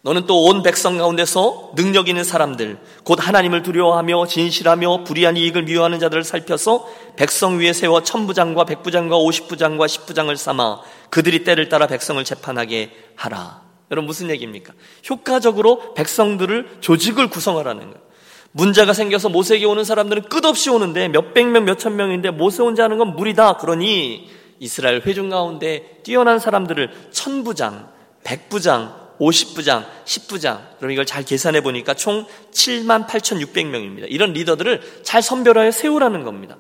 너는 0.01 0.25
또 0.25 0.43
온 0.43 0.61
백성 0.61 0.97
가운데서 0.97 1.71
능력 1.75 2.09
있는 2.09 2.25
사람들, 2.25 2.79
곧 3.05 3.25
하나님을 3.25 3.63
두려워하며 3.63 4.27
진실하며 4.27 5.05
불의한 5.05 5.37
이익을 5.37 5.63
미워하는 5.63 5.99
자들을 5.99 6.25
살펴서 6.25 6.85
백성 7.15 7.59
위에 7.59 7.71
세워 7.71 8.03
천부장과 8.03 8.65
백부장과 8.65 9.15
오십부장과 9.15 9.87
십부장을 9.87 10.35
삼아 10.35 10.81
그들이 11.11 11.45
때를 11.45 11.69
따라 11.69 11.87
백성을 11.87 12.21
재판하게 12.21 12.91
하라. 13.15 13.70
여러분 13.91 14.07
무슨 14.07 14.29
얘기입니까? 14.29 14.73
효과적으로 15.09 15.93
백성들을 15.93 16.77
조직을 16.79 17.29
구성하라는 17.29 17.81
거예요. 17.83 18.11
문제가 18.53 18.93
생겨서 18.93 19.29
모세에게 19.29 19.65
오는 19.65 19.83
사람들은 19.83 20.23
끝없이 20.23 20.69
오는데 20.69 21.09
몇백 21.09 21.47
명, 21.47 21.65
몇천 21.65 21.95
명인데 21.95 22.31
모세 22.31 22.63
혼자 22.63 22.83
하는 22.83 22.97
건 22.97 23.15
무리다. 23.15 23.57
그러니 23.57 24.29
이스라엘 24.59 25.01
회중 25.01 25.29
가운데 25.29 25.99
뛰어난 26.03 26.39
사람들을 26.39 27.09
천부장, 27.11 27.89
백부장, 28.23 28.95
오십부장, 29.19 29.85
십부장, 30.05 30.67
그럼 30.77 30.91
이걸 30.91 31.05
잘 31.05 31.23
계산해 31.23 31.61
보니까 31.61 31.93
총 31.93 32.25
7만 32.51 33.07
8,600명입니다. 33.07 34.07
이런 34.09 34.33
리더들을 34.33 35.01
잘 35.03 35.21
선별하여 35.21 35.71
세우라는 35.71 36.23
겁니다. 36.23 36.57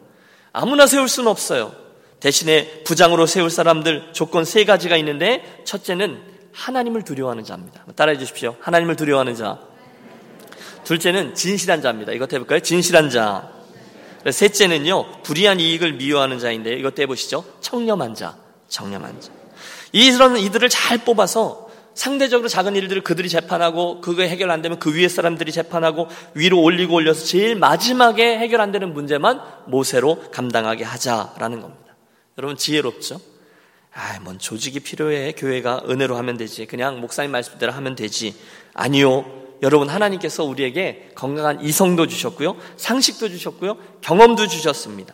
아무나 0.53 0.85
세울 0.85 1.07
수는 1.07 1.29
없어요. 1.29 1.73
대신에 2.19 2.83
부장으로 2.83 3.25
세울 3.25 3.49
사람들 3.49 4.09
조건 4.13 4.45
세 4.45 4.63
가지가 4.63 4.95
있는데 4.97 5.61
첫째는 5.65 6.30
하나님을 6.53 7.03
두려워하는 7.03 7.43
자입니다. 7.43 7.83
따라해 7.95 8.17
주십시오. 8.17 8.55
하나님을 8.61 8.95
두려워하는 8.95 9.35
자. 9.35 9.59
둘째는 10.83 11.35
진실한 11.35 11.81
자입니다. 11.81 12.11
이것 12.11 12.31
해볼까요? 12.33 12.59
진실한 12.59 13.09
자. 13.09 13.49
셋째는요, 14.29 15.23
불의한 15.23 15.59
이익을 15.59 15.93
미워하는 15.93 16.39
자인데 16.39 16.73
이것도 16.73 17.01
해보시죠. 17.01 17.43
청렴한 17.61 18.15
자. 18.15 18.35
청렴한 18.67 19.21
자. 19.21 19.31
이런 19.91 20.37
이들을 20.37 20.69
잘 20.69 20.99
뽑아서 20.99 21.69
상대적으로 21.93 22.47
작은 22.47 22.75
일들을 22.75 23.03
그들이 23.03 23.27
재판하고 23.27 23.99
그거 24.01 24.23
해결 24.23 24.49
안 24.51 24.61
되면 24.61 24.79
그 24.79 24.95
위에 24.95 25.07
사람들이 25.07 25.51
재판하고 25.51 26.07
위로 26.33 26.61
올리고 26.61 26.95
올려서 26.95 27.25
제일 27.25 27.55
마지막에 27.55 28.37
해결 28.37 28.61
안 28.61 28.71
되는 28.71 28.93
문제만 28.93 29.41
모세로 29.65 30.23
감당하게 30.31 30.83
하자라는 30.85 31.61
겁니다. 31.61 31.95
여러분 32.37 32.55
지혜롭죠? 32.55 33.19
아, 33.93 34.19
뭔 34.21 34.39
조직이 34.39 34.79
필요해. 34.79 35.33
교회가 35.33 35.83
은혜로 35.89 36.15
하면 36.17 36.37
되지. 36.37 36.65
그냥 36.65 37.01
목사님 37.01 37.31
말씀대로 37.31 37.71
하면 37.73 37.95
되지. 37.95 38.35
아니요. 38.73 39.39
여러분, 39.61 39.89
하나님께서 39.89 40.43
우리에게 40.43 41.11
건강한 41.13 41.61
이성도 41.61 42.07
주셨고요. 42.07 42.55
상식도 42.77 43.29
주셨고요. 43.29 43.77
경험도 44.01 44.47
주셨습니다. 44.47 45.13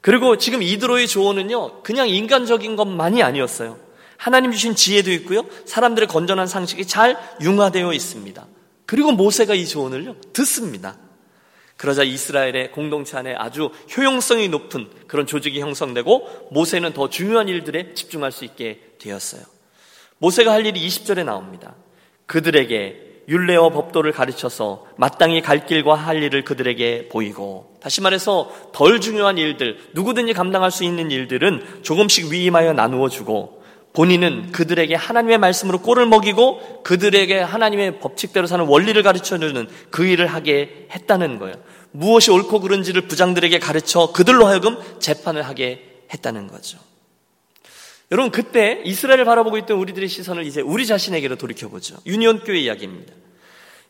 그리고 0.00 0.38
지금 0.38 0.62
이드로의 0.62 1.08
조언은요, 1.08 1.82
그냥 1.82 2.08
인간적인 2.08 2.76
것만이 2.76 3.22
아니었어요. 3.22 3.78
하나님 4.16 4.52
주신 4.52 4.74
지혜도 4.74 5.10
있고요. 5.12 5.44
사람들의 5.66 6.08
건전한 6.08 6.46
상식이 6.46 6.86
잘 6.86 7.18
융화되어 7.42 7.92
있습니다. 7.92 8.46
그리고 8.86 9.12
모세가 9.12 9.54
이 9.54 9.66
조언을요, 9.66 10.16
듣습니다. 10.32 10.96
그러자 11.76 12.02
이스라엘의 12.02 12.72
공동체 12.72 13.16
안에 13.16 13.34
아주 13.34 13.70
효용성이 13.96 14.48
높은 14.48 14.88
그런 15.06 15.26
조직이 15.26 15.60
형성되고 15.60 16.48
모세는 16.50 16.92
더 16.92 17.08
중요한 17.08 17.48
일들에 17.48 17.94
집중할 17.94 18.32
수 18.32 18.44
있게 18.44 18.80
되었어요. 18.98 19.42
모세가 20.18 20.52
할 20.52 20.64
일이 20.64 20.86
20절에 20.86 21.24
나옵니다. 21.24 21.74
그들에게 22.26 23.04
율례와 23.28 23.70
법도를 23.70 24.12
가르쳐서 24.12 24.86
마땅히 24.96 25.40
갈 25.40 25.66
길과 25.66 25.94
할 25.94 26.22
일을 26.22 26.44
그들에게 26.44 27.08
보이고 27.08 27.74
다시 27.80 28.00
말해서 28.00 28.50
덜 28.72 29.00
중요한 29.00 29.38
일들 29.38 29.78
누구든지 29.94 30.34
감당할 30.34 30.70
수 30.70 30.84
있는 30.84 31.10
일들은 31.10 31.82
조금씩 31.82 32.30
위임하여 32.30 32.74
나누어 32.74 33.08
주고 33.08 33.63
본인은 33.94 34.50
그들에게 34.50 34.94
하나님의 34.96 35.38
말씀으로 35.38 35.80
꼴을 35.80 36.06
먹이고 36.06 36.82
그들에게 36.82 37.38
하나님의 37.38 38.00
법칙대로 38.00 38.46
사는 38.48 38.64
원리를 38.66 39.00
가르쳐 39.04 39.38
주는 39.38 39.68
그 39.90 40.04
일을 40.04 40.26
하게 40.26 40.88
했다는 40.90 41.38
거예요. 41.38 41.54
무엇이 41.92 42.32
옳고 42.32 42.60
그른지를 42.60 43.02
부장들에게 43.02 43.56
가르쳐 43.60 44.10
그들로 44.12 44.46
하여금 44.46 44.76
재판을 44.98 45.42
하게 45.42 46.02
했다는 46.12 46.48
거죠. 46.48 46.78
여러분 48.10 48.32
그때 48.32 48.82
이스라엘을 48.84 49.24
바라보고 49.24 49.58
있던 49.58 49.78
우리들의 49.78 50.08
시선을 50.08 50.44
이제 50.44 50.60
우리 50.60 50.86
자신에게로 50.86 51.36
돌이켜보죠. 51.36 51.98
유니온 52.04 52.40
교회 52.40 52.58
이야기입니다. 52.58 53.14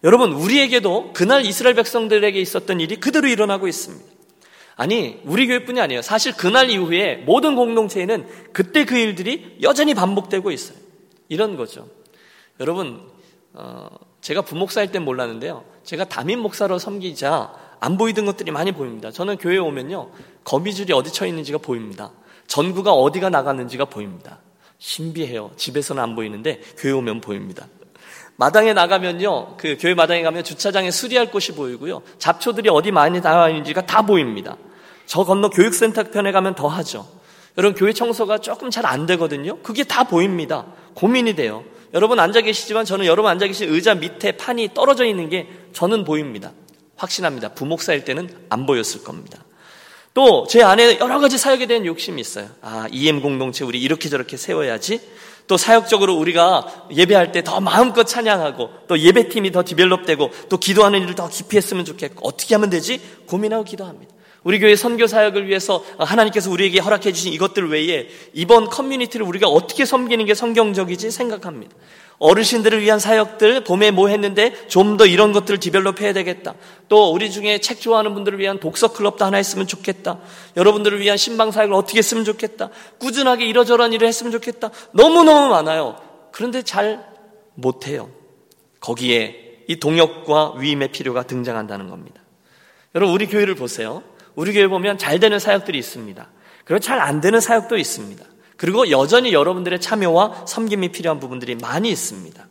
여러분 0.05 0.33
우리에게도 0.33 1.15
그날 1.15 1.47
이스라엘 1.47 1.75
백성들에게 1.77 2.39
있었던 2.39 2.79
일이 2.79 2.97
그대로 2.97 3.27
일어나고 3.27 3.69
있습니다. 3.69 4.14
아니, 4.77 5.21
우리 5.25 5.47
교회뿐이 5.47 5.81
아니에요. 5.81 6.03
사실 6.03 6.37
그날 6.37 6.71
이후에 6.71 7.17
모든 7.17 7.55
공동체에는 7.55 8.27
그때 8.53 8.85
그 8.85 8.97
일들이 8.97 9.57
여전히 9.63 9.95
반복되고 9.95 10.51
있어요. 10.51 10.79
이런 11.29 11.57
거죠. 11.57 11.89
여러분, 12.61 13.01
어, 13.53 13.89
제가 14.21 14.43
부목사일 14.43 14.91
땐 14.91 15.05
몰랐는데요. 15.05 15.65
제가 15.85 16.05
담임 16.05 16.41
목사로 16.41 16.79
섬기자 16.79 17.53
안 17.79 17.99
보이던 17.99 18.25
것들이 18.27 18.51
많이 18.51 18.73
보입니다. 18.73 19.11
저는 19.11 19.37
교회에 19.37 19.59
오면요. 19.59 20.11
거미줄이 20.43 20.93
어디 20.93 21.13
쳐 21.13 21.27
있는지가 21.27 21.59
보입니다. 21.59 22.11
전구가 22.47 22.93
어디가 22.93 23.31
나갔는지가 23.31 23.87
보입니다. 23.87 24.41
신비해요. 24.79 25.53
집에서는 25.57 26.03
안 26.03 26.15
보이는데 26.15 26.61
교회 26.79 26.93
오면 26.93 27.21
보입니다. 27.21 27.67
마당에 28.37 28.73
나가면요. 28.73 29.57
그 29.57 29.77
교회 29.81 29.95
마당에 29.95 30.23
가면 30.23 30.45
주차장에 30.45 30.91
수리할 30.91 31.31
곳이 31.31 31.53
보이고요. 31.53 32.03
잡초들이 32.19 32.69
어디 32.69 32.91
많이 32.91 33.21
나와 33.21 33.49
있는지가 33.49 33.87
다 33.87 34.03
보입니다. 34.03 34.57
저 35.07 35.25
건너 35.25 35.51
교육센터 35.51 36.05
편에 36.11 36.33
가면 36.33 36.55
더 36.55 36.67
하죠. 36.69 37.07
여러분 37.57 37.79
교회 37.79 37.93
청소가 37.93 38.39
조금 38.39 38.71
잘 38.71 38.85
안 38.87 39.07
되거든요. 39.07 39.59
그게 39.63 39.85
다 39.85 40.05
보입니다. 40.05 40.67
고민이 40.95 41.37
돼요. 41.37 41.63
여러분 41.93 42.19
앉아 42.19 42.41
계시지만 42.41 42.85
저는 42.85 43.07
여러분 43.07 43.31
앉아 43.31 43.47
계신 43.47 43.73
의자 43.73 43.95
밑에 43.95 44.33
판이 44.33 44.71
떨어져 44.75 45.05
있는 45.05 45.29
게 45.29 45.49
저는 45.73 46.05
보입니다. 46.05 46.53
확신합니다. 46.97 47.51
부목사일 47.51 48.05
때는 48.05 48.29
안 48.49 48.67
보였을 48.67 49.05
겁니다. 49.05 49.39
또 50.13 50.47
제 50.49 50.63
안에 50.63 50.99
여러 51.01 51.19
가지 51.21 51.39
사역에 51.39 51.67
대한 51.67 51.87
욕심이 51.87 52.21
있어요. 52.21 52.49
아, 52.63 52.87
EM 52.91 53.21
공동체 53.21 53.65
우리 53.65 53.81
이렇게 53.81 54.09
저렇게 54.09 54.37
세워야지. 54.37 55.01
또 55.47 55.57
사역적으로 55.57 56.15
우리가 56.15 56.87
예배할 56.91 57.33
때 57.33 57.43
더 57.43 57.61
마음껏 57.61 58.05
찬양하고 58.05 58.71
또 58.89 58.99
예배팀이 58.99 59.53
더 59.53 59.63
디벨롭되고 59.63 60.31
또 60.49 60.57
기도하는 60.57 61.03
일을 61.03 61.15
더 61.15 61.29
깊이 61.29 61.57
했으면 61.59 61.85
좋겠고 61.85 62.27
어떻게 62.27 62.55
하면 62.55 62.71
되지? 62.71 63.01
고민하고 63.27 63.65
기도합니다. 63.65 64.15
우리 64.45 64.59
교회 64.59 64.77
선교 64.77 65.07
사역을 65.07 65.49
위해서 65.49 65.85
하나님께서 65.99 66.51
우리에게 66.51 66.79
허락해 66.79 67.13
주신 67.13 67.33
이것들 67.33 67.71
외에 67.71 68.09
이번 68.35 68.67
커뮤니티를 68.67 69.27
우리가 69.27 69.49
어떻게 69.49 69.85
섬기는 69.85 70.25
게 70.27 70.35
성경적이지 70.35 71.11
생각합니다. 71.11 71.75
어르신들을 72.19 72.81
위한 72.81 72.99
사역들 72.99 73.65
봄에 73.65 73.91
뭐 73.91 74.09
했는데 74.09 74.67
좀 74.69 74.97
더 74.97 75.07
이런 75.07 75.33
것들을 75.33 75.59
디벨롭해야 75.59 76.13
되겠다. 76.13 76.55
또 76.89 77.13
우리 77.13 77.31
중에 77.31 77.59
책 77.59 77.81
좋아하는 77.81 78.15
분들을 78.15 78.39
위한 78.39 78.61
독서 78.61 78.93
클럽도 78.93 79.25
하나 79.25 79.37
했으면 79.39 79.67
좋겠다. 79.67 80.21
여러분들을 80.57 81.01
위한 81.01 81.17
신방 81.17 81.51
사역을 81.51 81.75
어떻게 81.75 81.99
했으면 81.99 82.25
좋겠다. 82.25 82.71
꾸준하게 82.99 83.47
이러저러한 83.47 83.93
일을 83.93 84.07
했으면 84.07 84.31
좋겠다. 84.33 84.71
너무너무 84.93 85.49
많아요. 85.49 85.97
그런데 86.33 86.63
잘 86.63 87.05
못해요. 87.55 88.11
거기에 88.81 89.63
이 89.69 89.77
동역과 89.81 90.55
위임의 90.59 90.89
필요가 90.89 91.23
등장한다는 91.25 91.89
겁니다. 91.89 92.21
여러분 92.95 93.15
우리 93.15 93.27
교회를 93.27 93.55
보세요. 93.55 94.03
우리 94.35 94.53
교회 94.53 94.69
보면 94.69 94.99
잘 94.99 95.19
되는 95.19 95.39
사역들이 95.39 95.79
있습니다. 95.79 96.29
그리고 96.65 96.79
잘 96.81 97.01
안 97.01 97.21
되는 97.21 97.41
사역도 97.41 97.77
있습니다. 97.77 98.25
그리고 98.57 98.91
여전히 98.91 99.33
여러분들의 99.33 99.81
참여와 99.81 100.47
섬김이 100.47 100.93
필요한 100.93 101.21
부분들이 101.21 101.55
많이 101.55 101.91
있습니다. 101.91 102.47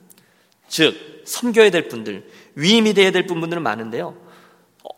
즉, 0.67 1.24
섬겨야 1.25 1.69
될 1.69 1.88
분들, 1.88 2.27
위임이 2.55 2.93
돼야 2.93 3.12
될 3.12 3.25
분들은 3.25 3.62
많은데요. 3.63 4.15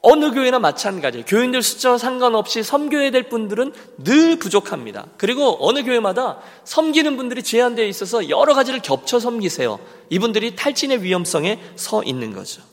어느 0.01 0.31
교회나 0.31 0.57
마찬가지예요. 0.59 1.25
교인들 1.25 1.61
숫자와 1.61 1.97
상관없이 1.97 2.63
섬겨야 2.63 3.11
될 3.11 3.29
분들은 3.29 3.73
늘 4.03 4.39
부족합니다. 4.39 5.05
그리고 5.17 5.57
어느 5.59 5.83
교회마다 5.83 6.39
섬기는 6.63 7.17
분들이 7.17 7.43
제한되어 7.43 7.85
있어서 7.85 8.29
여러 8.29 8.53
가지를 8.55 8.81
겹쳐 8.81 9.19
섬기세요. 9.19 9.79
이분들이 10.09 10.55
탈진의 10.55 11.03
위험성에 11.03 11.59
서 11.75 12.03
있는 12.03 12.33
거죠. 12.33 12.63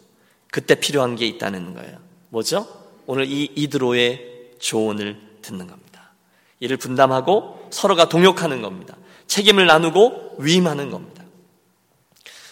그때 0.51 0.75
필요한 0.75 1.17
게 1.17 1.27
있다는 1.27 1.75
거예요. 1.75 1.99
뭐죠? 2.31 2.67
오늘 3.07 3.27
이 3.27 3.51
이드로의 3.55 4.53
조언을 4.59 5.19
듣는 5.43 5.67
겁니다. 5.67 6.13
이를 6.61 6.77
분담하고 6.77 7.62
서로가 7.73 8.09
동역하는 8.09 8.63
겁니다. 8.63 8.97
책임을 9.27 9.67
나누고 9.67 10.37
위임하는 10.39 10.91
겁니다. 10.91 11.25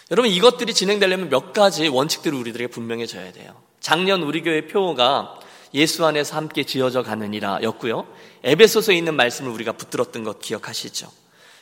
여러분 0.09 0.29
이것들이 0.29 0.73
진행되려면 0.73 1.29
몇 1.29 1.53
가지 1.53 1.87
원칙들을 1.87 2.37
우리들에게 2.37 2.67
분명해져야 2.67 3.31
돼요. 3.31 3.55
작년 3.79 4.23
우리 4.23 4.41
교회 4.41 4.67
표어가 4.67 5.39
예수 5.73 6.05
안에서 6.05 6.35
함께 6.35 6.65
지어져 6.65 7.01
가느니라 7.01 7.59
였고요. 7.63 8.07
에베소서에 8.43 8.95
있는 8.97 9.15
말씀을 9.15 9.51
우리가 9.51 9.71
붙들었던 9.71 10.25
것 10.25 10.39
기억하시죠? 10.39 11.09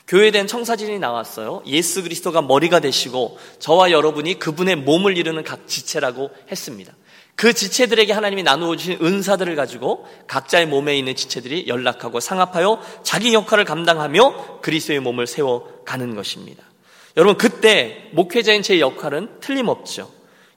교회에 0.08 0.32
대한 0.32 0.48
청사진이 0.48 0.98
나왔어요. 0.98 1.62
예수 1.68 2.02
그리스도가 2.02 2.42
머리가 2.42 2.80
되시고 2.80 3.38
저와 3.60 3.92
여러분이 3.92 4.40
그분의 4.40 4.78
몸을 4.78 5.18
이루는 5.18 5.44
각 5.44 5.68
지체라고 5.68 6.32
했습니다. 6.52 6.92
그 7.40 7.54
지체들에게 7.54 8.12
하나님이 8.12 8.44
나누어 8.44 8.76
주신 8.76 8.98
은사들을 9.02 9.56
가지고 9.56 10.06
각자의 10.28 10.66
몸에 10.66 10.98
있는 10.98 11.16
지체들이 11.16 11.70
연락하고 11.70 12.20
상합하여 12.20 12.82
자기 13.04 13.34
역할을 13.34 13.64
감당하며 13.64 14.60
그리스도의 14.62 15.00
몸을 15.00 15.26
세워 15.26 15.66
가는 15.86 16.16
것입니다. 16.16 16.66
여러분 17.16 17.38
그때 17.38 18.10
목회자인 18.12 18.62
제 18.62 18.82
역할은 18.82 19.40
틀림없죠. 19.40 20.12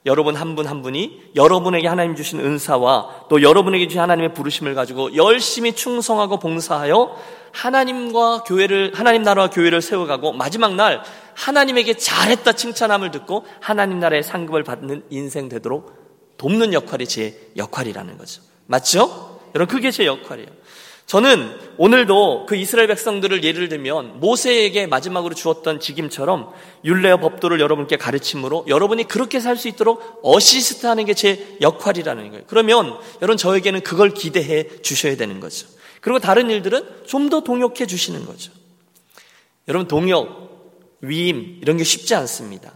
여러분 0.05 0.35
한 0.35 0.57
분한 0.57 0.75
한 0.75 0.81
분이 0.81 1.21
여러분에게 1.37 1.87
하나님 1.87 2.17
주신 2.17 2.41
은사와 2.41 3.27
또 3.29 3.41
여러분에게 3.41 3.87
주신 3.87 4.01
하나님의 4.01 4.33
부르심을 4.33 4.75
가지고 4.75 5.15
열심히 5.15 5.71
충성하고 5.71 6.39
봉사하여 6.39 7.15
하나님과 7.53 8.43
교회를 8.43 8.91
하나님 8.93 9.23
나라와 9.23 9.49
교회를 9.49 9.81
세워가고 9.81 10.33
마지막 10.33 10.75
날 10.75 11.01
하나님에게 11.35 11.93
잘했다 11.93 12.51
칭찬함을 12.51 13.11
듣고 13.11 13.45
하나님 13.61 13.99
나라의 13.99 14.21
상급을 14.21 14.65
받는 14.65 15.03
인생 15.11 15.47
되도록 15.47 16.02
돕는 16.43 16.73
역할이 16.73 17.07
제 17.07 17.39
역할이라는 17.55 18.17
거죠. 18.17 18.41
맞죠? 18.65 19.39
여러분, 19.55 19.73
그게 19.73 19.91
제 19.91 20.05
역할이에요. 20.05 20.49
저는 21.05 21.57
오늘도 21.77 22.45
그 22.47 22.55
이스라엘 22.57 22.87
백성들을 22.87 23.43
예를 23.45 23.69
들면 23.69 24.19
모세에게 24.19 24.87
마지막으로 24.87 25.35
주었던 25.35 25.79
직임처럼 25.79 26.49
율례와 26.83 27.17
법도를 27.17 27.61
여러분께 27.61 27.95
가르침으로 27.97 28.65
여러분이 28.67 29.07
그렇게 29.07 29.39
살 29.39 29.55
수 29.57 29.69
있도록 29.69 30.19
어시스트 30.21 30.85
하는 30.85 31.05
게 31.05 31.13
제 31.13 31.57
역할이라는 31.61 32.29
거예요. 32.31 32.43
그러면 32.47 32.97
여러분 33.21 33.37
저에게는 33.37 33.81
그걸 33.81 34.13
기대해 34.13 34.67
주셔야 34.81 35.15
되는 35.15 35.39
거죠. 35.39 35.67
그리고 36.01 36.19
다른 36.19 36.49
일들은 36.49 37.05
좀 37.05 37.29
더 37.29 37.39
동역해 37.41 37.85
주시는 37.85 38.25
거죠. 38.25 38.51
여러분 39.69 39.87
동역, 39.87 40.97
위임 41.01 41.59
이런 41.61 41.77
게 41.77 41.83
쉽지 41.85 42.15
않습니다. 42.15 42.73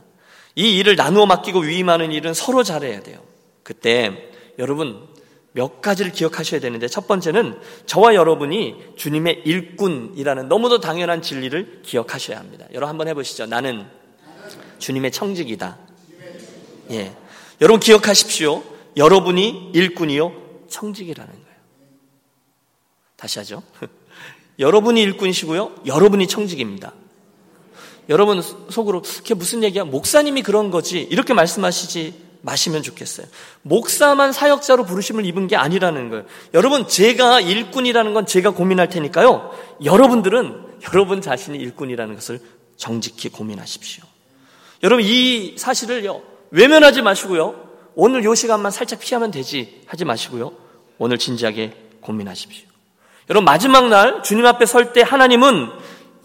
이 0.55 0.77
일을 0.77 0.95
나누어 0.95 1.25
맡기고 1.25 1.59
위임하는 1.59 2.11
일은 2.13 2.33
서로 2.33 2.63
잘해야 2.63 3.01
돼요. 3.01 3.26
그때 3.67 4.31
여러분 4.59 5.05
몇 5.51 5.81
가지를 5.81 6.13
기억하셔야 6.13 6.61
되는데 6.61 6.87
첫 6.87 7.05
번째는 7.05 7.59
저와 7.85 8.15
여러분이 8.15 8.93
주님의 8.95 9.41
일꾼이라는 9.43 10.47
너무도 10.47 10.79
당연한 10.79 11.21
진리를 11.21 11.81
기억하셔야 11.83 12.39
합니다. 12.39 12.65
여러분 12.71 12.87
한번 12.87 13.09
해보시죠. 13.09 13.45
나는 13.45 13.85
주님의 14.79 15.11
청직이다. 15.11 15.77
예. 16.91 17.13
여러분 17.59 17.81
기억하십시오. 17.81 18.63
여러분이 18.95 19.71
일꾼이요. 19.73 20.31
청직이라는 20.69 21.29
거예요. 21.29 21.57
다시 23.17 23.39
하죠. 23.39 23.63
여러분이 24.59 25.01
일꾼이시고요. 25.01 25.81
여러분이 25.85 26.27
청직입니다. 26.27 26.93
여러분 28.07 28.41
속으로 28.41 29.01
그게 29.01 29.33
무슨 29.33 29.61
얘기야? 29.65 29.83
목사님이 29.83 30.41
그런 30.43 30.71
거지. 30.71 31.01
이렇게 31.01 31.33
말씀하시지 31.33 32.26
마시면 32.41 32.83
좋겠어요. 32.83 33.27
목사만 33.63 34.31
사역자로 34.31 34.85
부르심을 34.85 35.25
입은 35.25 35.47
게 35.47 35.55
아니라는 35.55 36.09
거예요. 36.09 36.25
여러분, 36.53 36.87
제가 36.87 37.41
일꾼이라는 37.41 38.13
건 38.13 38.25
제가 38.25 38.51
고민할 38.51 38.89
테니까요. 38.89 39.51
여러분들은 39.83 40.65
여러분 40.93 41.21
자신이 41.21 41.57
일꾼이라는 41.57 42.15
것을 42.15 42.39
정직히 42.77 43.29
고민하십시오. 43.29 44.03
여러분, 44.83 45.03
이 45.05 45.55
사실을요, 45.57 46.21
외면하지 46.51 47.01
마시고요. 47.01 47.67
오늘 47.95 48.23
요 48.23 48.35
시간만 48.35 48.71
살짝 48.71 48.99
피하면 48.99 49.31
되지 49.31 49.81
하지 49.87 50.05
마시고요. 50.05 50.53
오늘 50.99 51.17
진지하게 51.17 51.73
고민하십시오. 52.01 52.65
여러분, 53.29 53.45
마지막 53.45 53.89
날 53.89 54.23
주님 54.23 54.45
앞에 54.45 54.65
설 54.65 54.93
때 54.93 55.01
하나님은 55.01 55.69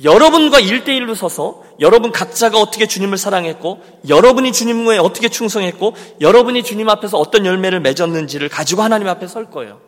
여러분과 0.05 0.61
일대일로 0.61 1.14
서서 1.14 1.62
여러분 1.83 2.12
각자가 2.12 2.59
어떻게 2.59 2.87
주님을 2.87 3.18
사랑했고 3.18 3.83
여러분이 4.09 4.53
주님에 4.53 4.99
어떻게 4.99 5.29
충성했고 5.29 5.95
여러분이 6.21 6.62
주님 6.62 6.88
앞에서 6.88 7.18
어떤 7.18 7.45
열매를 7.45 7.81
맺었는지를 7.81 8.49
가지고 8.49 8.83
하나님 8.83 9.09
앞에 9.09 9.27
설 9.27 9.51
거예요. 9.51 9.81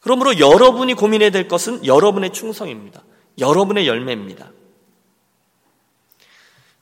그러므로 0.00 0.38
여러분이 0.38 0.92
고민해야 0.94 1.30
될 1.30 1.48
것은 1.48 1.86
여러분의 1.86 2.34
충성입니다. 2.34 3.02
여러분의 3.38 3.88
열매입니다. 3.88 4.52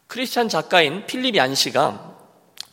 크리스찬 0.08 0.48
작가인 0.48 1.06
필립 1.06 1.36
얀시가 1.36 2.16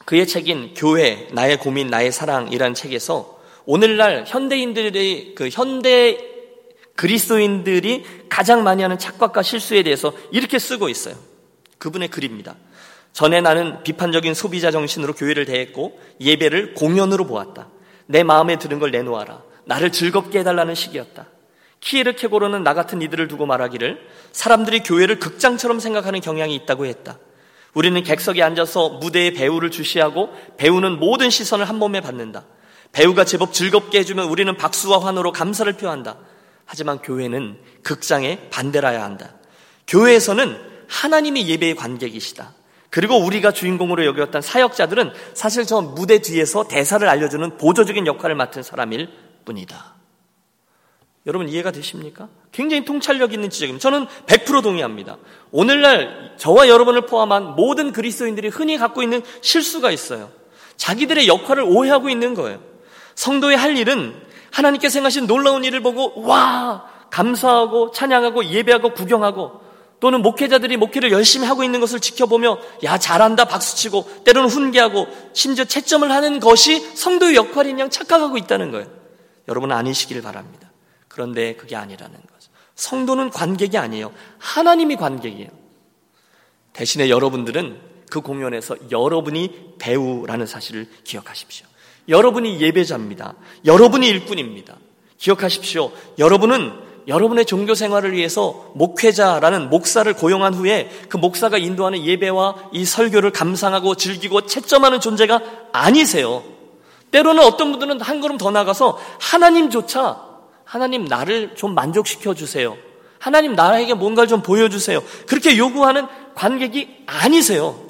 그의 0.05 0.25
책인 0.25 0.73
교회, 0.75 1.27
나의 1.34 1.60
고민, 1.60 1.88
나의 1.88 2.12
사랑이라는 2.12 2.73
책에서 2.73 3.39
오늘날 3.67 4.25
현대인들의 4.27 5.36
그 5.36 5.49
현대 5.49 6.17
그리스도인들이 6.95 8.05
가장 8.27 8.63
많이 8.63 8.82
하는 8.82 8.97
착각과 8.97 9.43
실수에 9.43 9.84
대해서 9.84 10.12
이렇게 10.32 10.58
쓰고 10.58 10.89
있어요. 10.89 11.28
그분의 11.79 12.09
글입니다. 12.09 12.55
전에 13.13 13.41
나는 13.41 13.83
비판적인 13.83 14.33
소비자 14.33 14.69
정신으로 14.71 15.13
교회를 15.13 15.45
대했고 15.45 15.99
예배를 16.21 16.75
공연으로 16.75 17.25
보았다. 17.25 17.67
내 18.05 18.23
마음에 18.23 18.57
드는 18.57 18.79
걸 18.79 18.91
내놓아라. 18.91 19.41
나를 19.65 19.91
즐겁게 19.91 20.39
해달라는 20.39 20.75
시기였다. 20.75 21.27
키에르 21.79 22.15
케고로는 22.15 22.63
나 22.63 22.73
같은 22.73 23.01
이들을 23.01 23.27
두고 23.27 23.45
말하기를 23.45 23.99
사람들이 24.31 24.81
교회를 24.81 25.19
극장처럼 25.19 25.79
생각하는 25.79 26.19
경향이 26.21 26.53
있다고 26.55 26.85
했다. 26.85 27.17
우리는 27.73 28.01
객석에 28.03 28.41
앉아서 28.43 28.89
무대의 28.89 29.33
배우를 29.33 29.71
주시하고 29.71 30.33
배우는 30.57 30.99
모든 30.99 31.29
시선을 31.29 31.69
한 31.69 31.77
몸에 31.77 32.01
받는다. 32.01 32.45
배우가 32.91 33.23
제법 33.23 33.53
즐겁게 33.53 33.99
해주면 33.99 34.27
우리는 34.27 34.55
박수와 34.57 35.05
환호로 35.05 35.31
감사를 35.31 35.71
표한다. 35.73 36.17
하지만 36.65 36.99
교회는 36.99 37.57
극장에 37.83 38.49
반대라야 38.49 39.03
한다. 39.03 39.35
교회에서는 39.87 40.68
하나님이 40.89 41.47
예배의 41.47 41.75
관객이시다. 41.75 42.54
그리고 42.89 43.17
우리가 43.17 43.52
주인공으로 43.52 44.06
여겼던 44.06 44.41
사역자들은 44.41 45.13
사실 45.34 45.65
저 45.65 45.82
무대 45.82 46.19
뒤에서 46.19 46.67
대사를 46.67 47.08
알려주는 47.08 47.58
보조적인 47.58 48.08
역할을 48.08 48.36
맡은 48.36 48.63
사람일 48.63 49.10
뿐이다. 49.45 49.95
여러분 51.28 51.47
이해가 51.47 51.71
되십니까? 51.71 52.28
굉장히 52.52 52.86
통찰력 52.86 53.34
있는 53.34 53.49
지적입니다. 53.52 53.82
저는 53.82 54.08
100% 54.25 54.63
동의합니다. 54.63 55.17
오늘날 55.52 56.34
저와 56.38 56.67
여러분을 56.67 57.06
포함한 57.06 57.56
모든 57.56 57.91
그리스도인들이 57.91 58.47
흔히 58.47 58.78
갖고 58.78 59.04
있는 59.04 59.21
실수가 59.41 59.91
있어요. 59.91 60.32
자기들의 60.78 61.28
역할을 61.28 61.63
오해하고 61.63 62.10
있는 62.10 62.34
거예요. 62.34 62.60
성도의 63.13 63.58
할 63.58 63.78
일은 63.78 64.15
하나님께서 64.52 64.93
생하신 64.93 65.28
놀라운 65.28 65.63
일을 65.63 65.82
보고 65.82 66.21
와 66.21 66.88
감사하고 67.12 67.91
찬양하고 67.91 68.45
예배하고 68.45 68.93
구경하고 68.93 69.68
또는 69.99 70.21
목회자들이 70.21 70.77
목회를 70.77 71.12
열심히 71.12 71.45
하고 71.45 71.63
있는 71.63 71.79
것을 71.79 71.99
지켜보며 71.99 72.59
야 72.83 72.97
잘한다 72.97 73.45
박수치고 73.45 74.23
때로는 74.23 74.49
훈계하고 74.49 75.07
심지어 75.33 75.65
채점을 75.65 76.09
하는 76.09 76.39
것이 76.39 76.79
성도의 76.95 77.35
역할인 77.35 77.79
양 77.79 77.89
착각하고 77.89 78.38
있다는 78.38 78.71
거예요. 78.71 78.88
여러분 79.47 79.71
아니시기를 79.71 80.21
바랍니다. 80.21 80.71
그런데 81.07 81.55
그게 81.55 81.75
아니라는 81.75 82.13
거죠. 82.13 82.51
성도는 82.75 83.29
관객이 83.29 83.77
아니에요. 83.77 84.13
하나님이 84.38 84.95
관객이에요. 84.95 85.49
대신에 86.71 87.09
여러분들은 87.09 87.81
그 88.09 88.21
공연에서 88.21 88.77
여러분이 88.91 89.75
배우라는 89.79 90.45
사실을 90.45 90.88
기억하십시오. 91.03 91.67
여러분이 92.07 92.62
예배자입니다. 92.62 93.35
여러분이 93.65 94.07
일꾼입니다. 94.07 94.77
기억하십시오. 95.17 95.91
여러분은 96.17 96.88
여러분의 97.07 97.45
종교 97.45 97.75
생활을 97.75 98.13
위해서 98.13 98.71
목회자라는 98.75 99.69
목사를 99.69 100.12
고용한 100.13 100.53
후에 100.53 100.89
그 101.09 101.17
목사가 101.17 101.57
인도하는 101.57 102.03
예배와 102.05 102.69
이 102.73 102.85
설교를 102.85 103.31
감상하고 103.31 103.95
즐기고 103.95 104.45
채점하는 104.45 104.99
존재가 104.99 105.41
아니세요. 105.71 106.43
때로는 107.12 107.43
어떤 107.43 107.71
분들은 107.71 108.01
한 108.01 108.21
걸음 108.21 108.38
더 108.38 108.51
나가서 108.51 108.99
하나님조차 109.19 110.23
하나님 110.63 111.05
나를 111.05 111.55
좀 111.55 111.73
만족시켜 111.73 112.35
주세요. 112.35 112.77
하나님 113.17 113.53
나에게 113.53 113.95
뭔가를 113.95 114.27
좀 114.27 114.41
보여주세요. 114.41 115.01
그렇게 115.25 115.57
요구하는 115.57 116.07
관객이 116.35 117.03
아니세요. 117.05 117.89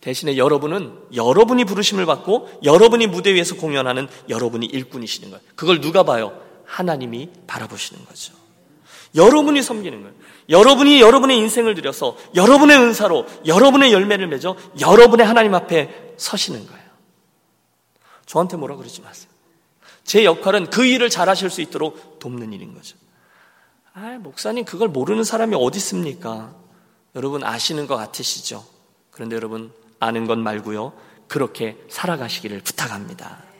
대신에 0.00 0.36
여러분은 0.36 0.92
여러분이 1.14 1.64
부르심을 1.64 2.06
받고 2.06 2.48
여러분이 2.64 3.06
무대 3.06 3.32
위에서 3.34 3.54
공연하는 3.56 4.08
여러분이 4.28 4.66
일꾼이시는 4.66 5.30
거예요. 5.30 5.42
그걸 5.54 5.80
누가 5.80 6.02
봐요? 6.02 6.32
하나님이 6.72 7.28
바라보시는 7.46 8.04
거죠. 8.06 8.32
여러분이 9.14 9.62
섬기는 9.62 10.00
거예요. 10.00 10.14
여러분이 10.48 11.02
여러분의 11.02 11.36
인생을 11.36 11.74
들여서 11.74 12.16
여러분의 12.34 12.78
은사로 12.78 13.26
여러분의 13.46 13.92
열매를 13.92 14.26
맺어 14.26 14.56
여러분의 14.80 15.26
하나님 15.26 15.54
앞에 15.54 16.14
서시는 16.16 16.66
거예요. 16.66 16.82
저한테 18.24 18.56
뭐라 18.56 18.76
그러지 18.76 19.02
마세요. 19.02 19.30
제 20.02 20.24
역할은 20.24 20.70
그 20.70 20.86
일을 20.86 21.10
잘하실 21.10 21.50
수 21.50 21.60
있도록 21.60 22.18
돕는 22.18 22.54
일인 22.54 22.74
거죠. 22.74 22.96
아, 23.92 24.18
목사님 24.20 24.64
그걸 24.64 24.88
모르는 24.88 25.24
사람이 25.24 25.54
어디 25.54 25.76
있습니까? 25.76 26.54
여러분 27.14 27.44
아시는 27.44 27.86
것 27.86 27.96
같으시죠? 27.96 28.64
그런데 29.10 29.36
여러분 29.36 29.70
아는 30.00 30.26
것 30.26 30.38
말고요. 30.38 30.94
그렇게 31.28 31.76
살아가시기를 31.90 32.62
부탁합니다. 32.62 33.51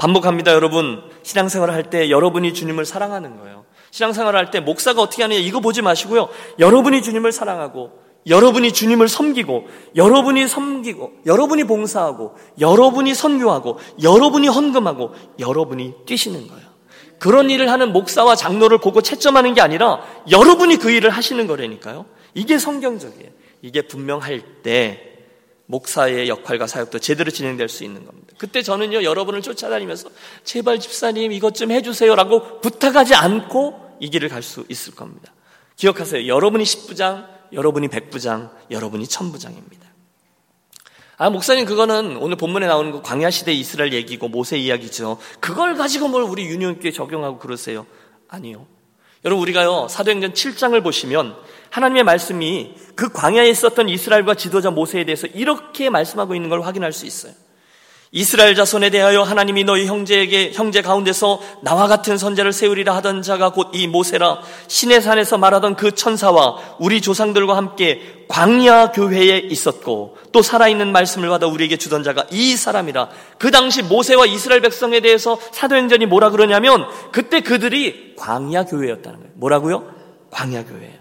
반복합니다, 0.00 0.52
여러분. 0.54 1.02
신앙생활을 1.22 1.74
할 1.74 1.90
때 1.90 2.08
여러분이 2.08 2.54
주님을 2.54 2.86
사랑하는 2.86 3.38
거예요. 3.38 3.64
신앙생활을 3.90 4.38
할 4.38 4.50
때 4.50 4.60
목사가 4.60 5.02
어떻게 5.02 5.22
하느냐 5.22 5.38
이거 5.38 5.60
보지 5.60 5.82
마시고요. 5.82 6.30
여러분이 6.58 7.02
주님을 7.02 7.32
사랑하고 7.32 7.90
여러분이 8.26 8.72
주님을 8.72 9.08
섬기고 9.08 9.66
여러분이 9.96 10.48
섬기고 10.48 11.12
여러분이 11.26 11.64
봉사하고 11.64 12.34
여러분이 12.58 13.14
선교하고 13.14 13.78
여러분이 14.02 14.48
헌금하고 14.48 15.14
여러분이 15.38 15.92
뛰시는 16.06 16.48
거예요. 16.48 16.70
그런 17.18 17.50
일을 17.50 17.70
하는 17.70 17.92
목사와 17.92 18.36
장로를 18.36 18.78
보고 18.78 19.02
채점하는 19.02 19.52
게 19.52 19.60
아니라 19.60 20.00
여러분이 20.30 20.76
그 20.76 20.90
일을 20.90 21.10
하시는 21.10 21.46
거라니까요. 21.46 22.06
이게 22.32 22.56
성경적이에요. 22.58 23.30
이게 23.60 23.82
분명할 23.82 24.40
때 24.62 25.09
목사의 25.70 26.28
역할과 26.28 26.66
사역도 26.66 26.98
제대로 26.98 27.30
진행될 27.30 27.68
수 27.68 27.84
있는 27.84 28.04
겁니다. 28.04 28.34
그때 28.38 28.60
저는요, 28.60 29.04
여러분을 29.04 29.40
쫓아다니면서 29.40 30.10
제발 30.42 30.80
집사님 30.80 31.30
이것 31.32 31.54
좀 31.54 31.70
해주세요 31.70 32.14
라고 32.16 32.60
부탁하지 32.60 33.14
않고 33.14 33.98
이 34.00 34.10
길을 34.10 34.28
갈 34.28 34.42
수 34.42 34.64
있을 34.68 34.94
겁니다. 34.94 35.32
기억하세요. 35.76 36.26
여러분이 36.26 36.64
10부장, 36.64 37.26
여러분이 37.52 37.88
100부장, 37.88 38.50
여러분이 38.70 39.04
1000부장입니다. 39.04 39.88
아, 41.16 41.30
목사님, 41.30 41.66
그거는 41.66 42.16
오늘 42.16 42.36
본문에 42.36 42.66
나오는 42.66 42.90
그 42.92 43.02
광야시대 43.02 43.52
이스라엘 43.52 43.92
얘기고 43.92 44.28
모세 44.28 44.58
이야기죠. 44.58 45.18
그걸 45.38 45.74
가지고 45.74 46.08
뭘 46.08 46.22
우리 46.22 46.46
유년교회 46.46 46.90
적용하고 46.92 47.38
그러세요? 47.38 47.86
아니요. 48.28 48.66
여러분, 49.24 49.42
우리가요, 49.42 49.86
사도행전 49.88 50.32
7장을 50.32 50.82
보시면 50.82 51.36
하나님의 51.70 52.04
말씀이 52.04 52.74
그 52.94 53.10
광야에 53.12 53.48
있었던 53.50 53.88
이스라엘과 53.88 54.34
지도자 54.34 54.70
모세에 54.70 55.04
대해서 55.04 55.26
이렇게 55.26 55.90
말씀하고 55.90 56.34
있는 56.34 56.48
걸 56.48 56.62
확인할 56.62 56.92
수 56.92 57.06
있어요. 57.06 57.32
이스라엘 58.12 58.56
자손에 58.56 58.90
대하여 58.90 59.22
하나님이 59.22 59.62
너희 59.62 59.86
형제에게 59.86 60.50
형제 60.52 60.82
가운데서 60.82 61.40
나와 61.62 61.86
같은 61.86 62.18
선자를 62.18 62.52
세우리라 62.52 62.96
하던 62.96 63.22
자가 63.22 63.52
곧 63.52 63.70
이 63.72 63.86
모세라 63.86 64.40
신의 64.66 65.00
산에서 65.00 65.38
말하던 65.38 65.76
그 65.76 65.94
천사와 65.94 66.76
우리 66.80 67.00
조상들과 67.00 67.56
함께 67.56 68.24
광야 68.26 68.90
교회에 68.90 69.38
있었고 69.38 70.16
또 70.32 70.42
살아있는 70.42 70.90
말씀을 70.90 71.28
받아 71.28 71.46
우리에게 71.46 71.76
주던 71.76 72.02
자가 72.02 72.26
이 72.32 72.56
사람이라 72.56 73.10
그 73.38 73.52
당시 73.52 73.82
모세와 73.82 74.26
이스라엘 74.26 74.60
백성에 74.60 74.98
대해서 74.98 75.38
사도행전이 75.52 76.06
뭐라 76.06 76.30
그러냐면 76.30 76.86
그때 77.12 77.40
그들이 77.42 78.16
광야 78.16 78.64
교회였다는 78.64 79.18
거예요. 79.20 79.32
뭐라고요? 79.36 79.94
광야 80.32 80.64
교회예요. 80.64 80.98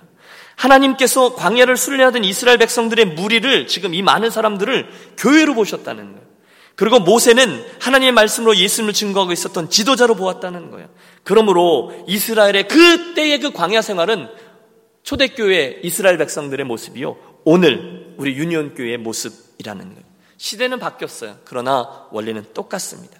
하나님께서 0.55 1.33
광야를 1.33 1.75
순례하던 1.75 2.23
이스라엘 2.23 2.59
백성들의 2.59 3.05
무리를 3.05 3.65
지금 3.65 3.95
이 3.95 4.03
많은 4.03 4.29
사람들을 4.29 4.89
교회로 5.17 5.55
보셨다는 5.55 6.13
거예요. 6.13 6.28
그리고 6.79 6.97
모세는 6.97 7.65
하나님의 7.81 8.13
말씀으로 8.13 8.55
예수님을 8.55 8.93
증거하고 8.93 9.33
있었던 9.33 9.69
지도자로 9.69 10.15
보았다는 10.15 10.71
거예요. 10.71 10.87
그러므로 11.25 11.91
이스라엘의 12.07 12.69
그때의 12.69 13.41
그 13.41 13.51
광야 13.51 13.81
생활은 13.81 14.29
초대교회 15.03 15.81
이스라엘 15.83 16.17
백성들의 16.17 16.65
모습이요. 16.65 17.17
오늘 17.43 18.15
우리 18.17 18.33
유니온교회의 18.37 18.97
모습이라는 18.97 19.89
거예요. 19.89 20.03
시대는 20.37 20.79
바뀌었어요. 20.79 21.39
그러나 21.43 22.07
원리는 22.13 22.45
똑같습니다. 22.53 23.19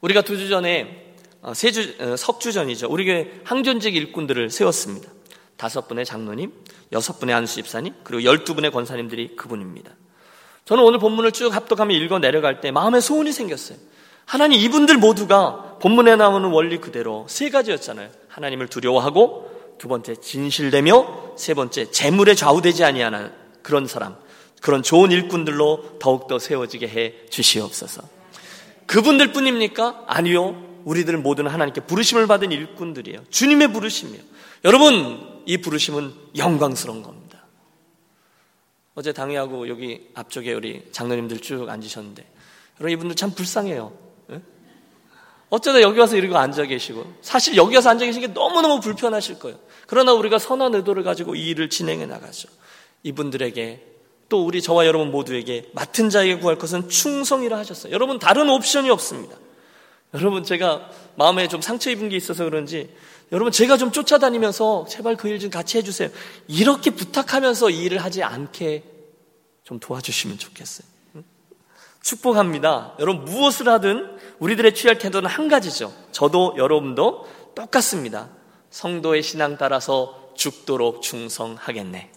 우리가 0.00 0.22
두 0.22 0.36
주 0.36 0.48
전에 0.48 1.16
어, 1.42 1.52
세주 1.52 1.96
어, 1.98 2.16
석주 2.16 2.52
전이죠. 2.52 2.86
우리 2.88 3.06
교회 3.06 3.40
항존직 3.42 3.96
일꾼들을 3.96 4.50
세웠습니다. 4.50 5.10
다섯 5.56 5.88
분의 5.88 6.04
장로님, 6.04 6.52
여섯 6.92 7.18
분의 7.18 7.34
안수 7.34 7.56
집사님, 7.56 7.92
그리고 8.04 8.22
열두 8.22 8.54
분의 8.54 8.70
권사님들이 8.70 9.34
그분입니다. 9.34 9.90
저는 10.64 10.84
오늘 10.84 10.98
본문을 10.98 11.32
쭉 11.32 11.54
합독하며 11.54 11.94
읽어 11.94 12.18
내려갈 12.18 12.60
때 12.60 12.70
마음에 12.70 13.00
소원이 13.00 13.32
생겼어요. 13.32 13.78
하나님 14.24 14.60
이분들 14.60 14.98
모두가 14.98 15.78
본문에 15.80 16.16
나오는 16.16 16.48
원리 16.50 16.78
그대로 16.78 17.26
세 17.28 17.50
가지였잖아요. 17.50 18.10
하나님을 18.28 18.68
두려워하고 18.68 19.76
두 19.78 19.88
번째 19.88 20.14
진실되며 20.14 21.34
세 21.36 21.54
번째 21.54 21.90
재물에 21.90 22.34
좌우되지 22.34 22.84
아니하는 22.84 23.32
그런 23.62 23.86
사람, 23.86 24.14
그런 24.60 24.82
좋은 24.82 25.10
일꾼들로 25.10 25.98
더욱더 25.98 26.38
세워지게 26.38 26.88
해 26.88 27.14
주시옵소서. 27.30 28.02
그분들 28.86 29.32
뿐입니까? 29.32 30.04
아니요. 30.06 30.68
우리들 30.84 31.16
모두는 31.18 31.50
하나님께 31.50 31.82
부르심을 31.82 32.26
받은 32.26 32.52
일꾼들이에요. 32.52 33.20
주님의 33.30 33.72
부르심이에요. 33.72 34.22
여러분, 34.64 35.42
이 35.46 35.58
부르심은 35.58 36.12
영광스러운 36.36 37.02
겁니다. 37.02 37.19
어제 39.00 39.14
당회하고 39.14 39.66
여기 39.70 40.08
앞쪽에 40.12 40.52
우리 40.52 40.82
장로님들 40.92 41.38
쭉 41.40 41.70
앉으셨는데 41.70 42.22
여러분 42.78 42.92
이분들 42.92 43.16
참 43.16 43.30
불쌍해요. 43.30 43.90
네? 44.26 44.42
어쩌다 45.48 45.80
여기 45.80 45.98
와서 45.98 46.18
이러고 46.18 46.36
앉아 46.36 46.66
계시고 46.66 47.10
사실 47.22 47.56
여기 47.56 47.74
와서 47.76 47.88
앉아 47.88 48.04
계신 48.04 48.20
게 48.20 48.26
너무너무 48.26 48.78
불편하실 48.80 49.38
거예요. 49.38 49.58
그러나 49.86 50.12
우리가 50.12 50.38
선한 50.38 50.74
의도를 50.74 51.02
가지고 51.02 51.34
이 51.34 51.48
일을 51.48 51.70
진행해 51.70 52.04
나가죠. 52.04 52.50
이분들에게 53.02 53.86
또 54.28 54.44
우리 54.44 54.60
저와 54.60 54.84
여러분 54.84 55.10
모두에게 55.10 55.70
맡은 55.72 56.10
자에게 56.10 56.36
구할 56.38 56.58
것은 56.58 56.90
충성이라 56.90 57.56
하셨어요. 57.56 57.94
여러분 57.94 58.18
다른 58.18 58.50
옵션이 58.50 58.90
없습니다. 58.90 59.34
여러분 60.12 60.44
제가 60.44 60.90
마음에 61.16 61.48
좀 61.48 61.62
상처 61.62 61.90
입은 61.90 62.10
게 62.10 62.16
있어서 62.16 62.44
그런지 62.44 62.90
여러분 63.32 63.52
제가 63.52 63.76
좀 63.76 63.92
쫓아다니면서 63.92 64.86
제발 64.90 65.16
그 65.16 65.28
일 65.28 65.38
좀 65.38 65.50
같이 65.50 65.78
해주세요. 65.78 66.10
이렇게 66.48 66.90
부탁하면서 66.90 67.70
이 67.70 67.84
일을 67.84 67.98
하지 68.04 68.22
않게 68.22 68.89
좀 69.70 69.78
도와주시면 69.78 70.38
좋겠어요. 70.38 70.88
축복합니다. 72.02 72.96
여러분 72.98 73.24
무엇을 73.24 73.68
하든 73.68 74.18
우리들의 74.40 74.74
취할 74.74 74.98
태도는 74.98 75.30
한 75.30 75.46
가지죠. 75.46 75.94
저도 76.10 76.54
여러분도 76.56 77.28
똑같습니다. 77.54 78.30
성도의 78.70 79.22
신앙 79.22 79.56
따라서 79.56 80.32
죽도록 80.34 81.02
충성하겠네. 81.02 82.10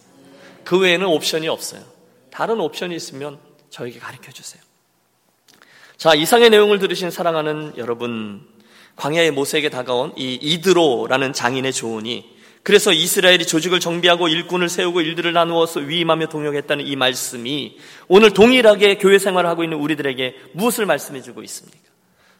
그 0.64 0.80
외에는 0.80 1.06
옵션이 1.06 1.46
없어요. 1.46 1.84
다른 2.32 2.58
옵션이 2.58 2.96
있으면 2.96 3.38
저에게 3.70 4.00
가르쳐 4.00 4.32
주세요. 4.32 4.60
자, 5.96 6.12
이상의 6.14 6.50
내용을 6.50 6.80
들으신 6.80 7.12
사랑하는 7.12 7.74
여러분, 7.76 8.48
광야의 8.96 9.30
모세에게 9.30 9.68
다가온 9.68 10.12
이 10.16 10.34
이드로라는 10.34 11.32
장인의 11.32 11.72
조언이 11.72 12.33
그래서 12.64 12.92
이스라엘이 12.92 13.46
조직을 13.46 13.78
정비하고 13.78 14.26
일꾼을 14.28 14.70
세우고 14.70 15.02
일들을 15.02 15.34
나누어서 15.34 15.80
위임하며 15.80 16.28
동역했다는 16.28 16.86
이 16.86 16.96
말씀이 16.96 17.76
오늘 18.08 18.30
동일하게 18.30 18.96
교회 18.96 19.18
생활을 19.18 19.48
하고 19.48 19.64
있는 19.64 19.78
우리들에게 19.78 20.34
무엇을 20.54 20.86
말씀해 20.86 21.20
주고 21.20 21.42
있습니까? 21.42 21.78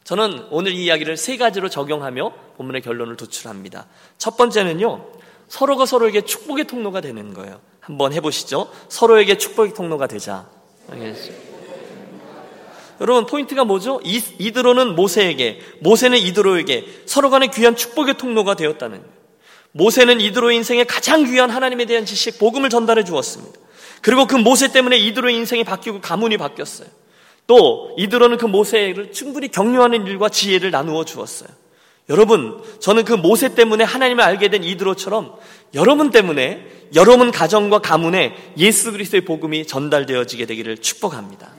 저는 0.02 0.46
오늘 0.50 0.72
이 0.72 0.86
이야기를 0.86 1.18
세 1.18 1.36
가지로 1.36 1.68
적용하며 1.68 2.32
본문의 2.56 2.80
결론을 2.80 3.16
도출합니다. 3.16 3.86
첫 4.16 4.38
번째는요, 4.38 5.04
서로가 5.48 5.84
서로에게 5.84 6.22
축복의 6.22 6.64
통로가 6.64 7.02
되는 7.02 7.34
거예요. 7.34 7.60
한번 7.80 8.14
해보시죠. 8.14 8.70
서로에게 8.88 9.36
축복의 9.36 9.74
통로가 9.74 10.06
되자. 10.06 10.48
여러분 13.00 13.26
포인트가 13.26 13.64
뭐죠? 13.64 14.00
이, 14.04 14.52
드로는 14.52 14.94
모세에게, 14.94 15.60
모세는 15.80 16.16
이드로에게 16.16 17.02
서로 17.04 17.28
간에 17.28 17.48
귀한 17.48 17.76
축복의 17.76 18.16
통로가 18.16 18.54
되었다는. 18.54 19.23
모세는 19.74 20.20
이드로의 20.20 20.56
인생에 20.58 20.84
가장 20.84 21.24
귀한 21.24 21.50
하나님에 21.50 21.84
대한 21.84 22.04
지식, 22.06 22.38
복음을 22.38 22.70
전달해 22.70 23.02
주었습니다. 23.02 23.58
그리고 24.02 24.26
그 24.26 24.36
모세 24.36 24.70
때문에 24.72 24.96
이드로의 24.96 25.34
인생이 25.34 25.64
바뀌고 25.64 26.00
가문이 26.00 26.36
바뀌었어요. 26.36 26.88
또 27.46 27.94
이드로는 27.98 28.38
그 28.38 28.46
모세를 28.46 29.12
충분히 29.12 29.48
격려하는 29.48 30.06
일과 30.06 30.28
지혜를 30.28 30.70
나누어 30.70 31.04
주었어요. 31.04 31.48
여러분, 32.08 32.62
저는 32.80 33.04
그 33.04 33.14
모세 33.14 33.54
때문에 33.54 33.82
하나님을 33.82 34.22
알게 34.22 34.48
된 34.48 34.62
이드로처럼 34.62 35.34
여러분 35.74 36.10
때문에 36.10 36.66
여러분 36.94 37.32
가정과 37.32 37.80
가문에 37.80 38.36
예수 38.58 38.92
그리스도의 38.92 39.22
복음이 39.22 39.66
전달되어지게 39.66 40.46
되기를 40.46 40.78
축복합니다. 40.78 41.50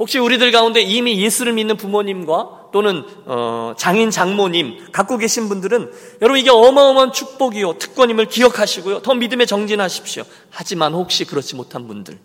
혹시 0.00 0.18
우리들 0.18 0.50
가운데 0.50 0.80
이미 0.80 1.20
예수를 1.20 1.52
믿는 1.52 1.76
부모님과 1.76 2.70
또는 2.72 3.04
어, 3.26 3.74
장인 3.76 4.10
장모님 4.10 4.92
갖고 4.92 5.18
계신 5.18 5.50
분들은 5.50 5.92
여러분 6.22 6.40
이게 6.40 6.48
어마어마한 6.48 7.12
축복이요 7.12 7.74
특권임을 7.74 8.24
기억하시고요 8.24 9.02
더 9.02 9.14
믿음에 9.14 9.44
정진하십시오. 9.44 10.24
하지만 10.48 10.94
혹시 10.94 11.26
그렇지 11.26 11.54
못한 11.54 11.86
분들 11.86 12.18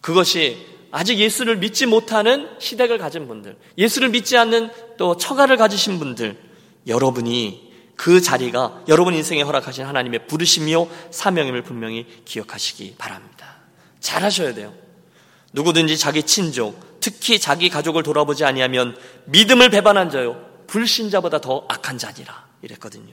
그것이 0.00 0.66
아직 0.90 1.18
예수를 1.18 1.58
믿지 1.58 1.84
못하는 1.84 2.48
시댁을 2.58 2.96
가진 2.96 3.28
분들 3.28 3.58
예수를 3.76 4.08
믿지 4.08 4.38
않는 4.38 4.70
또 4.96 5.18
처가를 5.18 5.58
가지신 5.58 5.98
분들 5.98 6.38
여러분이 6.86 7.70
그 7.96 8.22
자리가 8.22 8.84
여러분 8.88 9.12
인생에 9.12 9.42
허락하신 9.42 9.84
하나님의 9.84 10.26
부르심이요 10.26 10.88
사명임을 11.10 11.64
분명히 11.64 12.06
기억하시기 12.24 12.94
바랍니다. 12.96 13.56
잘하셔야 14.00 14.54
돼요. 14.54 14.72
누구든지 15.52 15.96
자기 15.96 16.22
친족 16.22 16.93
특히 17.04 17.38
자기 17.38 17.68
가족을 17.68 18.02
돌아보지 18.02 18.46
아니하면 18.46 18.96
믿음을 19.26 19.68
배반한 19.68 20.08
자요 20.08 20.42
불신자보다 20.66 21.42
더 21.42 21.66
악한 21.68 21.98
자니라 21.98 22.46
이랬거든요. 22.62 23.12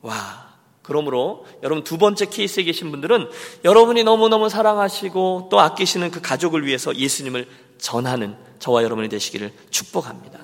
와. 0.00 0.48
그러므로 0.82 1.44
여러분 1.64 1.82
두 1.82 1.98
번째 1.98 2.26
케이스에 2.26 2.62
계신 2.62 2.92
분들은 2.92 3.28
여러분이 3.64 4.04
너무너무 4.04 4.48
사랑하시고 4.48 5.48
또 5.50 5.58
아끼시는 5.58 6.12
그 6.12 6.20
가족을 6.20 6.64
위해서 6.64 6.94
예수님을 6.94 7.48
전하는 7.78 8.36
저와 8.60 8.84
여러분이 8.84 9.08
되시기를 9.08 9.52
축복합니다. 9.70 10.38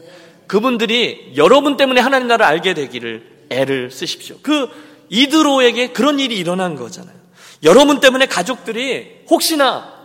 그분들이 0.48 1.34
여러분 1.36 1.76
때문에 1.76 2.00
하나님 2.00 2.26
나라를 2.26 2.46
알게 2.46 2.74
되기를 2.74 3.46
애를 3.50 3.92
쓰십시오. 3.92 4.38
그 4.42 4.68
이드로에게 5.08 5.92
그런 5.92 6.18
일이 6.18 6.36
일어난 6.36 6.74
거잖아요. 6.74 7.16
여러분 7.62 8.00
때문에 8.00 8.26
가족들이 8.26 9.24
혹시나 9.30 9.95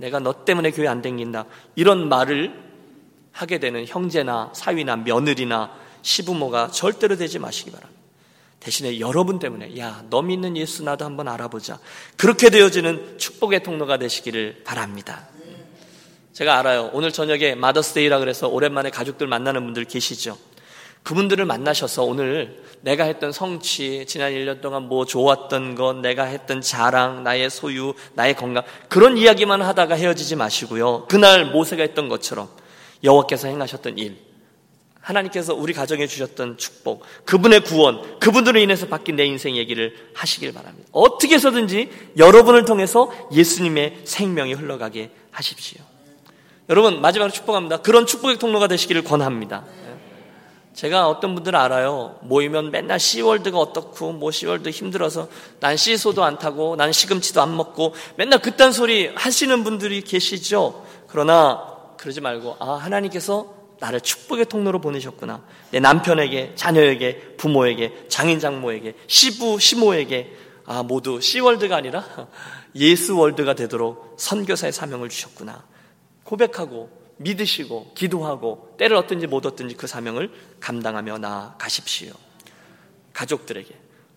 내가 0.00 0.18
너 0.18 0.44
때문에 0.44 0.70
교회 0.70 0.88
안 0.88 1.02
댕긴다. 1.02 1.44
이런 1.76 2.08
말을 2.08 2.52
하게 3.32 3.58
되는 3.58 3.86
형제나 3.86 4.50
사위나 4.54 4.96
며느리나 4.96 5.72
시부모가 6.02 6.70
절대로 6.70 7.16
되지 7.16 7.38
마시기 7.38 7.70
바랍니다. 7.70 8.00
대신에 8.60 8.98
여러분 8.98 9.38
때문에 9.38 9.78
야, 9.78 10.02
너 10.10 10.22
믿는 10.22 10.56
예수 10.56 10.82
나도 10.82 11.04
한번 11.04 11.28
알아보자. 11.28 11.78
그렇게 12.16 12.50
되어지는 12.50 13.18
축복의 13.18 13.62
통로가 13.62 13.98
되시기를 13.98 14.62
바랍니다. 14.64 15.28
제가 16.32 16.58
알아요. 16.58 16.90
오늘 16.94 17.12
저녁에 17.12 17.54
마더스데이라 17.54 18.18
그래서 18.20 18.48
오랜만에 18.48 18.90
가족들 18.90 19.26
만나는 19.26 19.64
분들 19.64 19.84
계시죠. 19.84 20.38
그분들을 21.02 21.44
만나셔서 21.44 22.04
오늘 22.04 22.62
내가 22.82 23.04
했던 23.04 23.32
성취, 23.32 24.04
지난 24.06 24.32
1년 24.32 24.60
동안 24.60 24.84
뭐 24.84 25.04
좋았던 25.04 25.74
것, 25.74 25.96
내가 25.96 26.24
했던 26.24 26.60
자랑, 26.60 27.24
나의 27.24 27.50
소유, 27.50 27.94
나의 28.14 28.34
건강 28.34 28.62
그런 28.88 29.16
이야기만 29.16 29.62
하다가 29.62 29.96
헤어지지 29.96 30.36
마시고요. 30.36 31.06
그날 31.08 31.46
모세가 31.46 31.82
했던 31.82 32.08
것처럼 32.08 32.48
여호와께서 33.02 33.48
행하셨던 33.48 33.98
일, 33.98 34.16
하나님께서 35.00 35.54
우리 35.54 35.72
가정에 35.72 36.06
주셨던 36.06 36.58
축복, 36.58 37.04
그분의 37.24 37.64
구원, 37.64 38.18
그분들로 38.18 38.58
인해서 38.58 38.86
바뀐 38.86 39.16
내 39.16 39.24
인생 39.24 39.56
얘기를 39.56 39.94
하시길 40.14 40.52
바랍니다. 40.52 40.88
어떻게 40.92 41.34
해서든지 41.34 41.90
여러분을 42.18 42.64
통해서 42.64 43.10
예수님의 43.32 44.02
생명이 44.04 44.54
흘러가게 44.54 45.10
하십시오. 45.30 45.82
여러분 46.68 47.00
마지막으로 47.00 47.32
축복합니다. 47.32 47.78
그런 47.78 48.06
축복의 48.06 48.38
통로가 48.38 48.68
되시기를 48.68 49.02
권합니다. 49.02 49.64
제가 50.74 51.08
어떤 51.08 51.34
분들은 51.34 51.58
알아요. 51.58 52.18
모이면 52.22 52.70
맨날 52.70 53.00
시월드가 53.00 53.58
어떻고, 53.58 54.12
뭐 54.12 54.30
시월드 54.30 54.70
힘들어서 54.70 55.28
난 55.58 55.76
시소도 55.76 56.24
안 56.24 56.38
타고, 56.38 56.76
난 56.76 56.92
시금치도 56.92 57.42
안 57.42 57.56
먹고, 57.56 57.94
맨날 58.16 58.40
그딴 58.40 58.72
소리 58.72 59.08
하시는 59.14 59.64
분들이 59.64 60.02
계시죠? 60.02 60.86
그러나, 61.08 61.76
그러지 61.96 62.20
말고, 62.20 62.56
아, 62.60 62.74
하나님께서 62.74 63.54
나를 63.80 64.00
축복의 64.00 64.46
통로로 64.46 64.80
보내셨구나. 64.80 65.42
내 65.70 65.80
남편에게, 65.80 66.52
자녀에게, 66.54 67.36
부모에게, 67.36 68.06
장인 68.08 68.38
장모에게, 68.38 68.94
시부, 69.06 69.58
시모에게, 69.58 70.36
아, 70.66 70.82
모두 70.82 71.20
시월드가 71.20 71.76
아니라 71.76 72.04
예수월드가 72.76 73.54
되도록 73.54 74.14
선교사의 74.18 74.72
사명을 74.72 75.08
주셨구나. 75.08 75.64
고백하고, 76.24 76.99
믿으시고 77.20 77.92
기도하고 77.94 78.74
때를 78.78 78.96
얻든지 78.96 79.26
못 79.26 79.44
얻든지 79.44 79.76
그 79.76 79.86
사명을 79.86 80.30
감당하며 80.60 81.18
나아가십시오. 81.18 82.12
가족들에게 83.12 83.68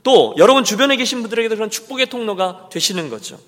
또 0.04 0.34
여러분 0.38 0.64
주변에 0.64 0.96
계신 0.96 1.22
분들에게도 1.22 1.56
그런 1.56 1.70
축복의 1.70 2.08
통로가 2.08 2.70
되시는 2.72 3.10
거죠. 3.10 3.40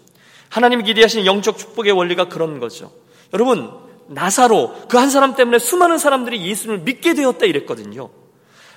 하나님이 0.49 0.83
기대하시는 0.83 1.25
영적 1.25 1.57
축복의 1.57 1.93
원리가 1.93 2.27
그런 2.27 2.59
거죠. 2.59 2.91
여러분 3.33 3.71
나사로 4.07 4.87
그 4.87 4.97
한 4.97 5.09
사람 5.09 5.35
때문에 5.35 5.59
수많은 5.59 5.97
사람들이 5.97 6.45
예수를 6.47 6.79
믿게 6.79 7.13
되었다 7.13 7.45
이랬거든요. 7.45 8.09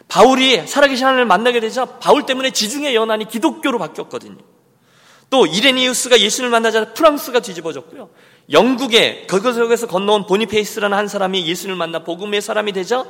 바울이 0.07 0.67
살아계신 0.67 1.05
하나님을 1.05 1.27
만나게 1.27 1.61
되자 1.61 1.85
바울 1.85 2.25
때문에 2.25 2.51
지중해 2.51 2.95
연안이 2.95 3.27
기독교로 3.29 3.79
바뀌었거든요. 3.79 4.38
또 5.31 5.45
이레니우스가 5.45 6.21
예수를 6.21 6.49
만나자 6.51 6.95
프랑스가 6.95 7.41
뒤집어졌고요. 7.41 8.09
영국에 8.51 9.27
그것에서 9.27 9.87
건너온 9.87 10.27
보니페이스라는 10.27 10.97
한 10.97 11.09
사람이 11.09 11.47
예수를 11.47 11.77
만나 11.77 12.05
복음의 12.05 12.41
사람이 12.41 12.73
되자 12.73 13.05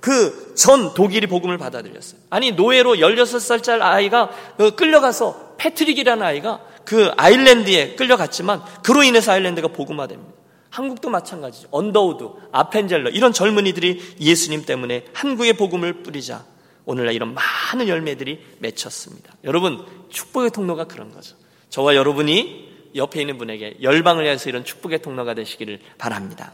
그 0.00 0.52
전 0.54 0.94
독일이 0.94 1.26
복음을 1.26 1.58
받아들였어요. 1.58 2.20
아니 2.30 2.52
노예로 2.52 2.94
16살짜리 2.96 3.80
아이가 3.82 4.30
그 4.56 4.74
끌려가서 4.74 5.54
패트릭이라는 5.58 6.22
아이가 6.24 6.60
그 6.84 7.10
아일랜드에 7.16 7.94
끌려갔지만 7.94 8.62
그로 8.82 9.02
인해서 9.02 9.32
아일랜드가 9.32 9.68
복음화됩니다. 9.68 10.32
한국도 10.70 11.10
마찬가지죠. 11.10 11.68
언더우드, 11.70 12.28
아펜젤러 12.52 13.10
이런 13.10 13.32
젊은이들이 13.32 14.16
예수님 14.20 14.64
때문에 14.64 15.04
한국의 15.12 15.54
복음을 15.54 16.02
뿌리자 16.02 16.44
오늘날 16.84 17.14
이런 17.14 17.34
많은 17.34 17.88
열매들이 17.88 18.40
맺혔습니다. 18.58 19.34
여러분 19.44 19.84
축복의 20.10 20.50
통로가 20.50 20.84
그런 20.84 21.12
거죠. 21.12 21.36
저와 21.70 21.94
여러분이 21.94 22.71
옆에 22.94 23.20
있는 23.20 23.38
분에게 23.38 23.78
열방을 23.82 24.24
위해서 24.24 24.48
이런 24.48 24.64
축복의 24.64 25.02
통로가 25.02 25.34
되시기를 25.34 25.80
바랍니다. 25.98 26.52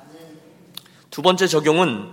두 1.10 1.22
번째 1.22 1.46
적용은 1.46 2.08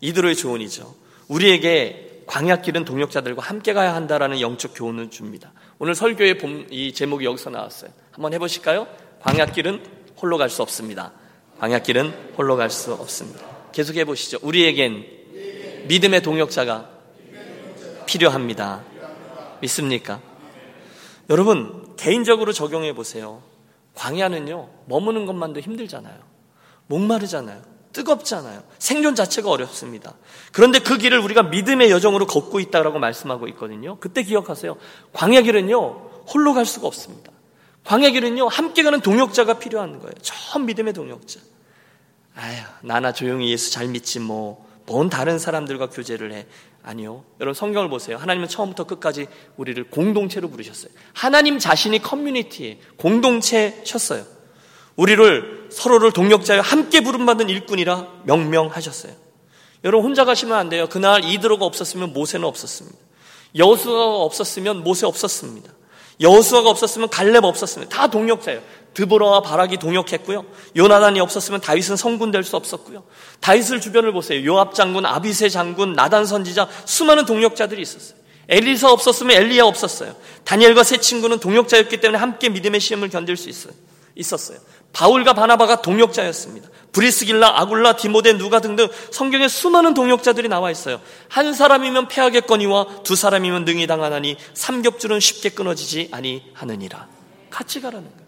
이들의 0.00 0.36
조언이죠. 0.36 0.94
우리에게 1.28 2.22
광약길은 2.26 2.84
동역자들과 2.84 3.42
함께 3.42 3.72
가야 3.72 3.94
한다라는 3.94 4.40
영적 4.40 4.72
교훈을 4.74 5.10
줍니다. 5.10 5.52
오늘 5.78 5.94
설교의 5.94 6.38
봄, 6.38 6.66
이 6.70 6.92
제목이 6.92 7.24
여기서 7.24 7.50
나왔어요. 7.50 7.90
한번 8.10 8.32
해보실까요? 8.34 8.86
광약길은 9.20 9.82
홀로 10.20 10.36
갈 10.38 10.50
수 10.50 10.62
없습니다. 10.62 11.12
광약길은 11.60 12.32
홀로 12.36 12.56
갈 12.56 12.70
수 12.70 12.92
없습니다. 12.92 13.46
계속 13.72 13.96
해보시죠. 13.96 14.38
우리에겐 14.42 15.06
믿음의 15.88 16.22
동역자가 16.22 16.90
필요합니다. 18.06 18.82
믿습니까? 19.60 20.20
여러분, 21.30 21.94
개인적으로 21.96 22.52
적용해 22.52 22.94
보세요. 22.94 23.42
광야는요, 23.94 24.68
머무는 24.86 25.26
것만도 25.26 25.60
힘들잖아요. 25.60 26.14
목마르잖아요. 26.86 27.62
뜨겁잖아요. 27.92 28.62
생존 28.78 29.14
자체가 29.14 29.50
어렵습니다. 29.50 30.14
그런데 30.52 30.78
그 30.78 30.98
길을 30.98 31.18
우리가 31.18 31.44
믿음의 31.44 31.90
여정으로 31.90 32.26
걷고 32.26 32.60
있다라고 32.60 32.98
말씀하고 32.98 33.48
있거든요. 33.48 33.96
그때 33.98 34.22
기억하세요. 34.22 34.76
광야 35.14 35.40
길은요, 35.40 35.78
홀로 36.28 36.52
갈 36.52 36.66
수가 36.66 36.86
없습니다. 36.86 37.32
광야 37.84 38.10
길은요, 38.10 38.48
함께 38.48 38.82
가는 38.82 39.00
동역자가 39.00 39.58
필요한 39.58 39.98
거예요. 39.98 40.12
저 40.20 40.58
믿음의 40.58 40.92
동역자. 40.92 41.40
아휴, 42.36 42.62
나나 42.82 43.12
조용히 43.12 43.50
예수 43.50 43.72
잘 43.72 43.88
믿지 43.88 44.20
뭐, 44.20 44.66
뭔 44.84 45.08
다른 45.08 45.38
사람들과 45.38 45.88
교제를 45.88 46.32
해. 46.32 46.46
아니요. 46.86 47.24
여러분 47.40 47.52
성경을 47.54 47.88
보세요. 47.88 48.16
하나님은 48.16 48.46
처음부터 48.46 48.84
끝까지 48.84 49.26
우리를 49.56 49.90
공동체로 49.90 50.48
부르셨어요. 50.48 50.92
하나님 51.12 51.58
자신이 51.58 52.00
커뮤니티에 52.00 52.78
공동체셨어요. 52.96 54.24
우리를 54.94 55.66
서로를 55.72 56.12
동역자여 56.12 56.60
함께 56.60 57.00
부름받은 57.00 57.50
일꾼이라 57.50 58.22
명명하셨어요. 58.24 59.12
여러분 59.82 60.06
혼자 60.06 60.24
가시면 60.24 60.56
안 60.56 60.68
돼요. 60.68 60.86
그날 60.88 61.24
이드로가 61.24 61.64
없었으면 61.64 62.12
모세는 62.12 62.46
없었습니다. 62.46 62.96
여수가 63.56 64.16
없었으면 64.18 64.84
모세 64.84 65.06
없었습니다. 65.06 65.72
여수아가 66.20 66.70
없었으면 66.70 67.08
갈렙 67.08 67.44
없었습니다. 67.44 67.94
다 67.94 68.06
동역자예요. 68.06 68.62
드보라와 68.96 69.42
바락이 69.42 69.76
동역했고요. 69.76 70.46
요나단이 70.74 71.20
없었으면 71.20 71.60
다윗은 71.60 71.96
성군 71.96 72.30
될 72.30 72.42
수 72.42 72.56
없었고요. 72.56 73.04
다윗을 73.40 73.80
주변을 73.80 74.12
보세요. 74.12 74.44
요압 74.46 74.74
장군, 74.74 75.04
아비세 75.04 75.50
장군, 75.50 75.92
나단 75.92 76.24
선지자 76.24 76.68
수많은 76.86 77.26
동역자들이 77.26 77.82
있었어요. 77.82 78.16
엘리사 78.48 78.90
없었으면 78.90 79.36
엘리야 79.36 79.64
없었어요. 79.64 80.14
다니엘과 80.44 80.82
세 80.84 80.96
친구는 80.96 81.40
동역자였기 81.40 82.00
때문에 82.00 82.18
함께 82.18 82.48
믿음의 82.48 82.80
시험을 82.80 83.10
견딜 83.10 83.36
수 83.36 83.50
있어요. 83.50 83.74
있었어요. 84.14 84.58
바울과 84.92 85.34
바나바가 85.34 85.82
동역자였습니다. 85.82 86.70
브리스길라, 86.92 87.60
아굴라, 87.60 87.96
디모데, 87.96 88.38
누가 88.38 88.60
등등 88.60 88.88
성경에 89.10 89.48
수많은 89.48 89.92
동역자들이 89.92 90.48
나와 90.48 90.70
있어요. 90.70 91.02
한 91.28 91.52
사람이면 91.52 92.08
패하겠거니와 92.08 93.02
두 93.02 93.14
사람이면 93.14 93.66
능히 93.66 93.86
당하나니 93.86 94.38
삼겹줄은 94.54 95.20
쉽게 95.20 95.50
끊어지지 95.50 96.08
아니하느니라. 96.12 97.08
같이 97.50 97.82
가라는 97.82 98.08
거예요. 98.08 98.25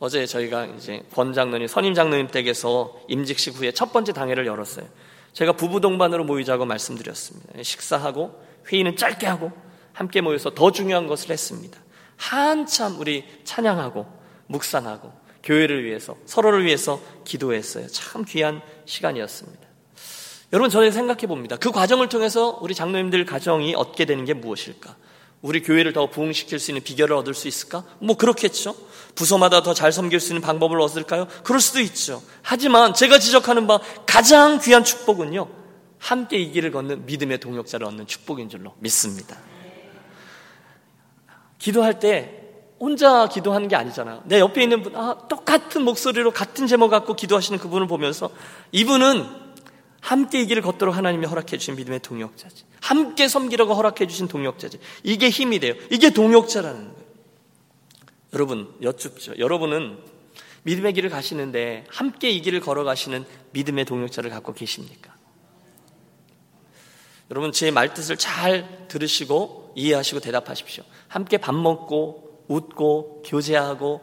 어제 0.00 0.24
저희가 0.24 0.64
이제 0.64 1.02
권 1.12 1.34
장로님, 1.34 1.68
선임 1.68 1.92
장로님 1.92 2.28
댁에서 2.28 2.98
임직식 3.08 3.56
후에 3.56 3.70
첫 3.72 3.92
번째 3.92 4.14
당회를 4.14 4.46
열었어요. 4.46 4.86
제가 5.34 5.52
부부 5.52 5.80
동반으로 5.82 6.24
모이자고 6.24 6.64
말씀드렸습니다. 6.64 7.62
식사하고 7.62 8.42
회의는 8.72 8.96
짧게 8.96 9.26
하고 9.26 9.52
함께 9.92 10.22
모여서 10.22 10.50
더 10.54 10.72
중요한 10.72 11.06
것을 11.06 11.30
했습니다. 11.30 11.78
한참 12.16 12.98
우리 12.98 13.24
찬양하고 13.44 14.06
묵상하고 14.46 15.12
교회를 15.42 15.84
위해서 15.84 16.16
서로를 16.24 16.64
위해서 16.64 16.98
기도했어요. 17.24 17.86
참 17.88 18.24
귀한 18.26 18.62
시간이었습니다. 18.86 19.60
여러분 20.54 20.70
저는 20.70 20.92
생각해 20.92 21.26
봅니다. 21.26 21.56
그 21.56 21.70
과정을 21.70 22.08
통해서 22.08 22.58
우리 22.62 22.74
장로님들 22.74 23.26
가정이 23.26 23.74
얻게 23.74 24.06
되는 24.06 24.24
게 24.24 24.32
무엇일까? 24.32 24.96
우리 25.42 25.62
교회를 25.62 25.92
더 25.92 26.08
부흥시킬 26.08 26.58
수 26.58 26.70
있는 26.70 26.82
비결을 26.82 27.14
얻을 27.16 27.34
수 27.34 27.48
있을까? 27.48 27.84
뭐 27.98 28.16
그렇겠죠. 28.16 28.74
부서마다 29.14 29.62
더 29.62 29.74
잘 29.74 29.92
섬길 29.92 30.20
수 30.20 30.32
있는 30.32 30.42
방법을 30.42 30.80
얻을까요? 30.80 31.26
그럴 31.44 31.60
수도 31.60 31.80
있죠. 31.80 32.22
하지만 32.42 32.94
제가 32.94 33.18
지적하는 33.18 33.66
바 33.66 33.78
가장 34.06 34.58
귀한 34.60 34.84
축복은요. 34.84 35.48
함께 35.98 36.38
이 36.38 36.50
길을 36.52 36.72
걷는 36.72 37.06
믿음의 37.06 37.38
동역자를 37.38 37.86
얻는 37.86 38.06
축복인 38.06 38.48
줄로 38.48 38.74
믿습니다. 38.78 39.36
기도할 41.58 41.98
때 41.98 42.36
혼자 42.80 43.28
기도하는 43.28 43.68
게 43.68 43.76
아니잖아요. 43.76 44.22
내 44.24 44.40
옆에 44.40 44.62
있는 44.62 44.82
분, 44.82 44.96
아, 44.96 45.16
똑같은 45.28 45.82
목소리로 45.82 46.30
같은 46.30 46.66
제목 46.66 46.88
갖고 46.88 47.14
기도하시는 47.14 47.58
그분을 47.58 47.86
보면서 47.86 48.30
이분은 48.72 49.26
함께 50.00 50.40
이 50.40 50.46
길을 50.46 50.62
걷도록 50.62 50.96
하나님이 50.96 51.26
허락해 51.26 51.58
주신 51.58 51.76
믿음의 51.76 52.00
동역자지. 52.00 52.64
함께 52.80 53.28
섬기라고 53.28 53.74
허락해 53.74 54.06
주신 54.06 54.28
동역자지. 54.28 54.78
이게 55.02 55.28
힘이 55.28 55.58
돼요. 55.58 55.74
이게 55.90 56.08
동역자라는 56.08 56.80
거예요. 56.94 56.99
여러분, 58.32 58.74
여쭙죠. 58.82 59.38
여러분은 59.38 59.98
믿음의 60.62 60.92
길을 60.92 61.10
가시는데 61.10 61.84
함께 61.88 62.30
이 62.30 62.40
길을 62.42 62.60
걸어가시는 62.60 63.24
믿음의 63.52 63.84
동역자를 63.86 64.30
갖고 64.30 64.52
계십니까? 64.52 65.14
여러분, 67.30 67.52
제 67.52 67.70
말뜻을 67.70 68.16
잘 68.16 68.86
들으시고 68.88 69.72
이해하시고 69.76 70.20
대답하십시오. 70.20 70.84
함께 71.08 71.38
밥 71.38 71.54
먹고 71.54 72.44
웃고 72.48 73.22
교제하고 73.24 74.00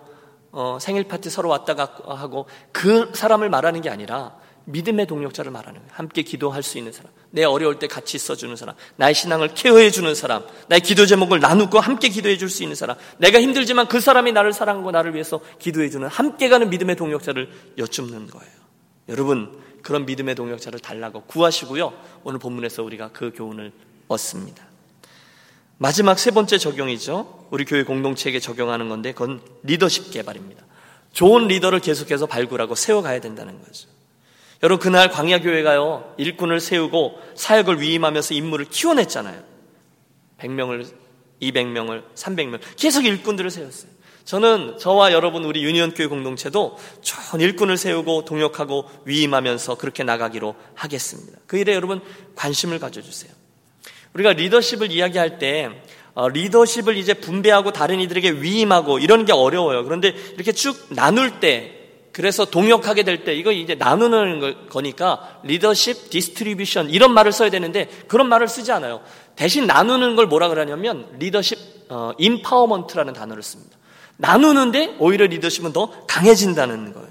어, 0.51 0.79
생일 0.79 1.07
파티 1.07 1.29
서로 1.29 1.49
왔다 1.49 1.75
갔다 1.75 2.13
하고 2.15 2.47
그 2.71 3.11
사람을 3.13 3.49
말하는 3.49 3.81
게 3.81 3.89
아니라 3.89 4.37
믿음의 4.69 5.07
동력자를 5.07 5.49
말하는 5.49 5.79
거예요. 5.79 5.91
함께 5.93 6.23
기도할 6.23 6.61
수 6.61 6.77
있는 6.77 6.91
사람, 6.91 7.11
내 7.31 7.45
어려울 7.45 7.79
때 7.79 7.87
같이 7.87 8.17
있어주는 8.17 8.53
사람, 8.57 8.75
나의 8.97 9.15
신앙을 9.15 9.53
케어해 9.53 9.91
주는 9.91 10.13
사람, 10.13 10.43
나의 10.67 10.81
기도 10.81 11.05
제목을 11.05 11.39
나누고 11.39 11.79
함께 11.79 12.09
기도해 12.09 12.37
줄 12.37 12.49
수 12.49 12.63
있는 12.63 12.75
사람, 12.75 12.97
내가 13.17 13.39
힘들지만 13.39 13.87
그 13.87 14.01
사람이 14.01 14.33
나를 14.33 14.51
사랑하고 14.51 14.91
나를 14.91 15.13
위해서 15.13 15.39
기도해 15.59 15.89
주는 15.89 16.07
함께 16.07 16.49
가는 16.49 16.69
믿음의 16.69 16.97
동력자를 16.97 17.49
여쭙는 17.77 18.27
거예요. 18.27 18.51
여러분 19.07 19.57
그런 19.83 20.05
믿음의 20.05 20.35
동력자를 20.35 20.79
달라고 20.79 21.21
구하시고요. 21.23 21.93
오늘 22.25 22.39
본문에서 22.39 22.83
우리가 22.83 23.11
그 23.13 23.31
교훈을 23.33 23.71
얻습니다. 24.09 24.65
마지막 25.77 26.19
세 26.19 26.31
번째 26.31 26.57
적용이죠. 26.57 27.47
우리 27.51 27.63
교회 27.63 27.83
공동체에게 27.83 28.41
적용하는 28.41 28.89
건데 28.89 29.13
그건 29.13 29.39
리더십 29.63 30.11
개발입니다. 30.11 30.65
좋은 31.13 31.47
리더를 31.47 31.79
계속해서 31.79 32.25
발굴하고 32.25 32.75
세워가야 32.75 33.21
된다는 33.21 33.63
거죠. 33.63 33.87
여러분 34.63 34.81
그날 34.81 35.09
광야 35.09 35.41
교회가요 35.41 36.15
일꾼을 36.17 36.59
세우고 36.59 37.19
사역을 37.35 37.81
위임하면서 37.81 38.33
인물을 38.33 38.65
키워냈잖아요. 38.65 39.43
100명을 40.39 40.87
200명을 41.41 42.03
300명 42.15 42.59
계속 42.75 43.05
일꾼들을 43.05 43.49
세웠어요. 43.49 43.91
저는 44.25 44.77
저와 44.77 45.13
여러분 45.13 45.45
우리 45.45 45.63
유니온교회 45.63 46.07
공동체도 46.07 46.77
좋은 47.01 47.39
일꾼을 47.39 47.77
세우고 47.77 48.25
동역하고 48.25 48.89
위임하면서 49.05 49.75
그렇게 49.75 50.03
나가기로 50.03 50.55
하겠습니다. 50.75 51.39
그 51.47 51.57
일에 51.57 51.73
여러분 51.73 52.01
관심을 52.35 52.79
가져 52.79 53.01
주세요. 53.01 53.31
우리가 54.13 54.33
리더십을 54.33 54.91
이야기할 54.91 55.39
때 55.39 55.69
어, 56.13 56.27
리더십을 56.27 56.97
이제 56.97 57.13
분배하고 57.13 57.71
다른 57.71 58.01
이들에게 58.01 58.41
위임하고 58.41 58.99
이런 58.99 59.23
게 59.23 59.31
어려워요. 59.31 59.83
그런데 59.83 60.15
이렇게 60.33 60.51
쭉 60.51 60.87
나눌 60.89 61.39
때 61.39 61.76
그래서 62.17 62.45
동역하게 62.45 63.03
될 63.03 63.23
때 63.25 63.35
이거 63.35 63.51
이제 63.51 63.75
나누는 63.75 64.69
거니까 64.69 65.39
leadership 65.43 66.09
distribution 66.09 66.89
이런 66.89 67.13
말을 67.13 67.31
써야 67.31 67.51
되는데 67.51 67.87
그런 68.07 68.27
말을 68.27 68.47
쓰지 68.47 68.71
않아요. 68.71 69.01
대신 69.35 69.67
나누는 69.67 70.15
걸 70.15 70.25
뭐라 70.25 70.49
그러냐면 70.49 71.07
leadership 71.19 71.59
어, 71.89 72.13
empowerment라는 72.17 73.13
단어를 73.13 73.43
씁니다. 73.43 73.77
나누는데 74.15 74.95
오히려 74.97 75.27
리더십은 75.27 75.73
더 75.73 75.91
강해진다는 76.07 76.91
거예요. 76.93 77.09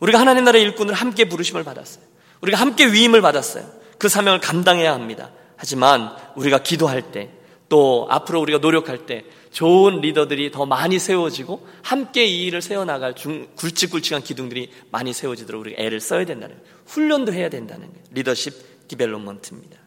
우리가 0.00 0.18
하나님 0.18 0.42
나라의 0.42 0.64
일꾼을 0.64 0.92
함께 0.92 1.28
부르심을 1.28 1.62
받았어요. 1.62 2.02
우리가 2.40 2.58
함께 2.58 2.86
위임을 2.90 3.20
받았어요. 3.20 3.64
그 3.96 4.08
사명을 4.08 4.40
감당해야 4.40 4.92
합니다. 4.92 5.30
하지만 5.56 6.10
우리가 6.34 6.64
기도할 6.64 7.12
때 7.12 7.30
또 7.70 8.08
앞으로 8.10 8.40
우리가 8.40 8.58
노력할 8.58 9.06
때 9.06 9.24
좋은 9.52 10.00
리더들이 10.00 10.50
더 10.52 10.64
많이 10.64 10.98
세워지고 10.98 11.66
함께 11.82 12.24
이 12.24 12.44
일을 12.44 12.62
세워나갈 12.62 13.14
중, 13.14 13.48
굵직굵직한 13.56 14.22
기둥들이 14.22 14.70
많이 14.90 15.12
세워지도록 15.12 15.60
우리가 15.60 15.82
애를 15.82 16.00
써야 16.00 16.24
된다는 16.24 16.56
거예요. 16.56 16.70
훈련도 16.86 17.32
해야 17.32 17.48
된다는 17.48 17.88
거예요. 17.88 18.04
leadership 18.12 18.88
development입니다. 18.88 19.78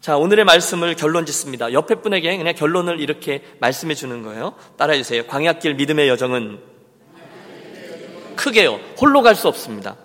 자, 0.00 0.16
오늘의 0.16 0.44
말씀을 0.44 0.96
결론 0.96 1.24
짓습니다. 1.24 1.72
옆에 1.72 1.96
분에게 1.96 2.36
그냥 2.36 2.54
결론을 2.54 3.00
이렇게 3.00 3.42
말씀해 3.60 3.94
주는 3.94 4.22
거예요. 4.22 4.54
따라해 4.76 4.98
주세요. 4.98 5.24
광약길 5.26 5.74
믿음의 5.74 6.08
여정은 6.08 6.60
크게요. 8.36 8.80
홀로 9.00 9.22
갈 9.22 9.34
수 9.34 9.48
없습니다. 9.48 9.96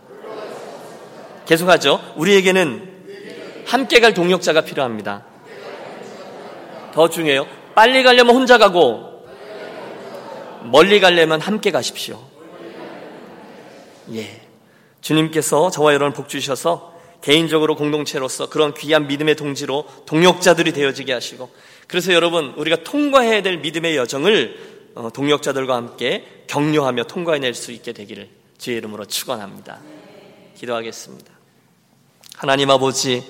계속하죠. 1.45 2.13
우리에게는 2.15 3.63
함께 3.65 3.99
갈 3.99 4.13
동역자가 4.13 4.61
필요합니다. 4.61 5.25
더 6.93 7.09
중요해요. 7.09 7.58
빨리 7.75 8.03
가려면 8.03 8.35
혼자 8.35 8.57
가고 8.57 9.25
멀리 10.63 10.99
가려면 10.99 11.41
함께 11.41 11.71
가십시오. 11.71 12.21
예. 14.13 14.41
주님께서 15.01 15.71
저와 15.71 15.93
여러분 15.93 16.13
복 16.13 16.29
주셔서 16.29 16.99
개인적으로 17.21 17.75
공동체로서 17.75 18.49
그런 18.49 18.73
귀한 18.73 19.07
믿음의 19.07 19.35
동지로 19.35 19.85
동역자들이 20.05 20.73
되어지게 20.73 21.13
하시고 21.13 21.49
그래서 21.87 22.13
여러분 22.13 22.53
우리가 22.57 22.83
통과해야 22.83 23.41
될 23.41 23.57
믿음의 23.57 23.97
여정을 23.97 24.69
어, 24.95 25.09
동역자들과 25.13 25.75
함께 25.75 26.43
격려하며 26.47 27.03
통과해낼 27.05 27.53
수 27.53 27.71
있게 27.71 27.93
되기를 27.93 28.29
주의 28.57 28.77
이름으로 28.77 29.05
축원합니다. 29.05 29.79
기도하겠습니다. 30.57 31.31
하나님 32.35 32.69
아버지 32.69 33.23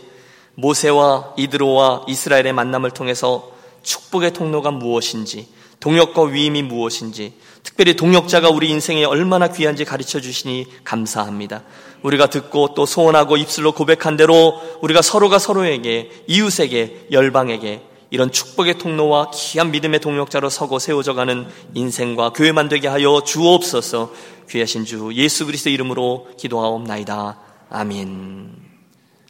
모세와 0.56 1.36
이드로와 1.38 2.06
이스라엘의 2.08 2.54
만남을 2.54 2.92
통해서 2.92 3.52
축복의 3.90 4.34
통로가 4.34 4.70
무엇인지 4.72 5.48
동역과 5.80 6.24
위임이 6.24 6.64
무엇인지, 6.64 7.34
특별히 7.64 7.96
동역자가 7.96 8.50
우리 8.50 8.70
인생에 8.70 9.06
얼마나 9.06 9.48
귀한지 9.48 9.86
가르쳐 9.86 10.20
주시니 10.20 10.66
감사합니다. 10.84 11.64
우리가 12.04 12.28
듣고 12.28 12.74
또 12.74 12.86
소원하고 12.86 13.38
입술로 13.38 13.72
고백한 13.72 14.18
대로 14.18 14.60
우리가 14.82 15.02
서로가 15.02 15.40
서로에게, 15.40 16.24
이웃에게, 16.28 17.08
열방에게 17.12 17.84
이런 18.10 18.32
축복의 18.32 18.78
통로와 18.78 19.32
귀한 19.32 19.72
믿음의 19.72 20.00
동역자로 20.00 20.50
서고 20.50 20.80
세워져 20.80 21.14
가는 21.14 21.48
인생과 21.76 22.34
교회만 22.34 22.68
되게 22.68 22.88
하여 22.88 23.22
주옵소서 23.24 24.12
귀하신 24.50 24.84
주 24.84 25.14
예수 25.14 25.46
그리스도 25.46 25.70
이름으로 25.70 26.28
기도하옵나이다. 26.38 27.40
아멘. 27.70 28.56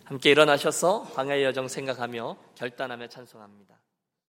함께 0.06 0.32
일어나셔서 0.32 1.08
광야의 1.14 1.44
여정 1.44 1.68
생각하며 1.68 2.38
결단하며 2.56 3.08
찬송합니다. 3.08 3.79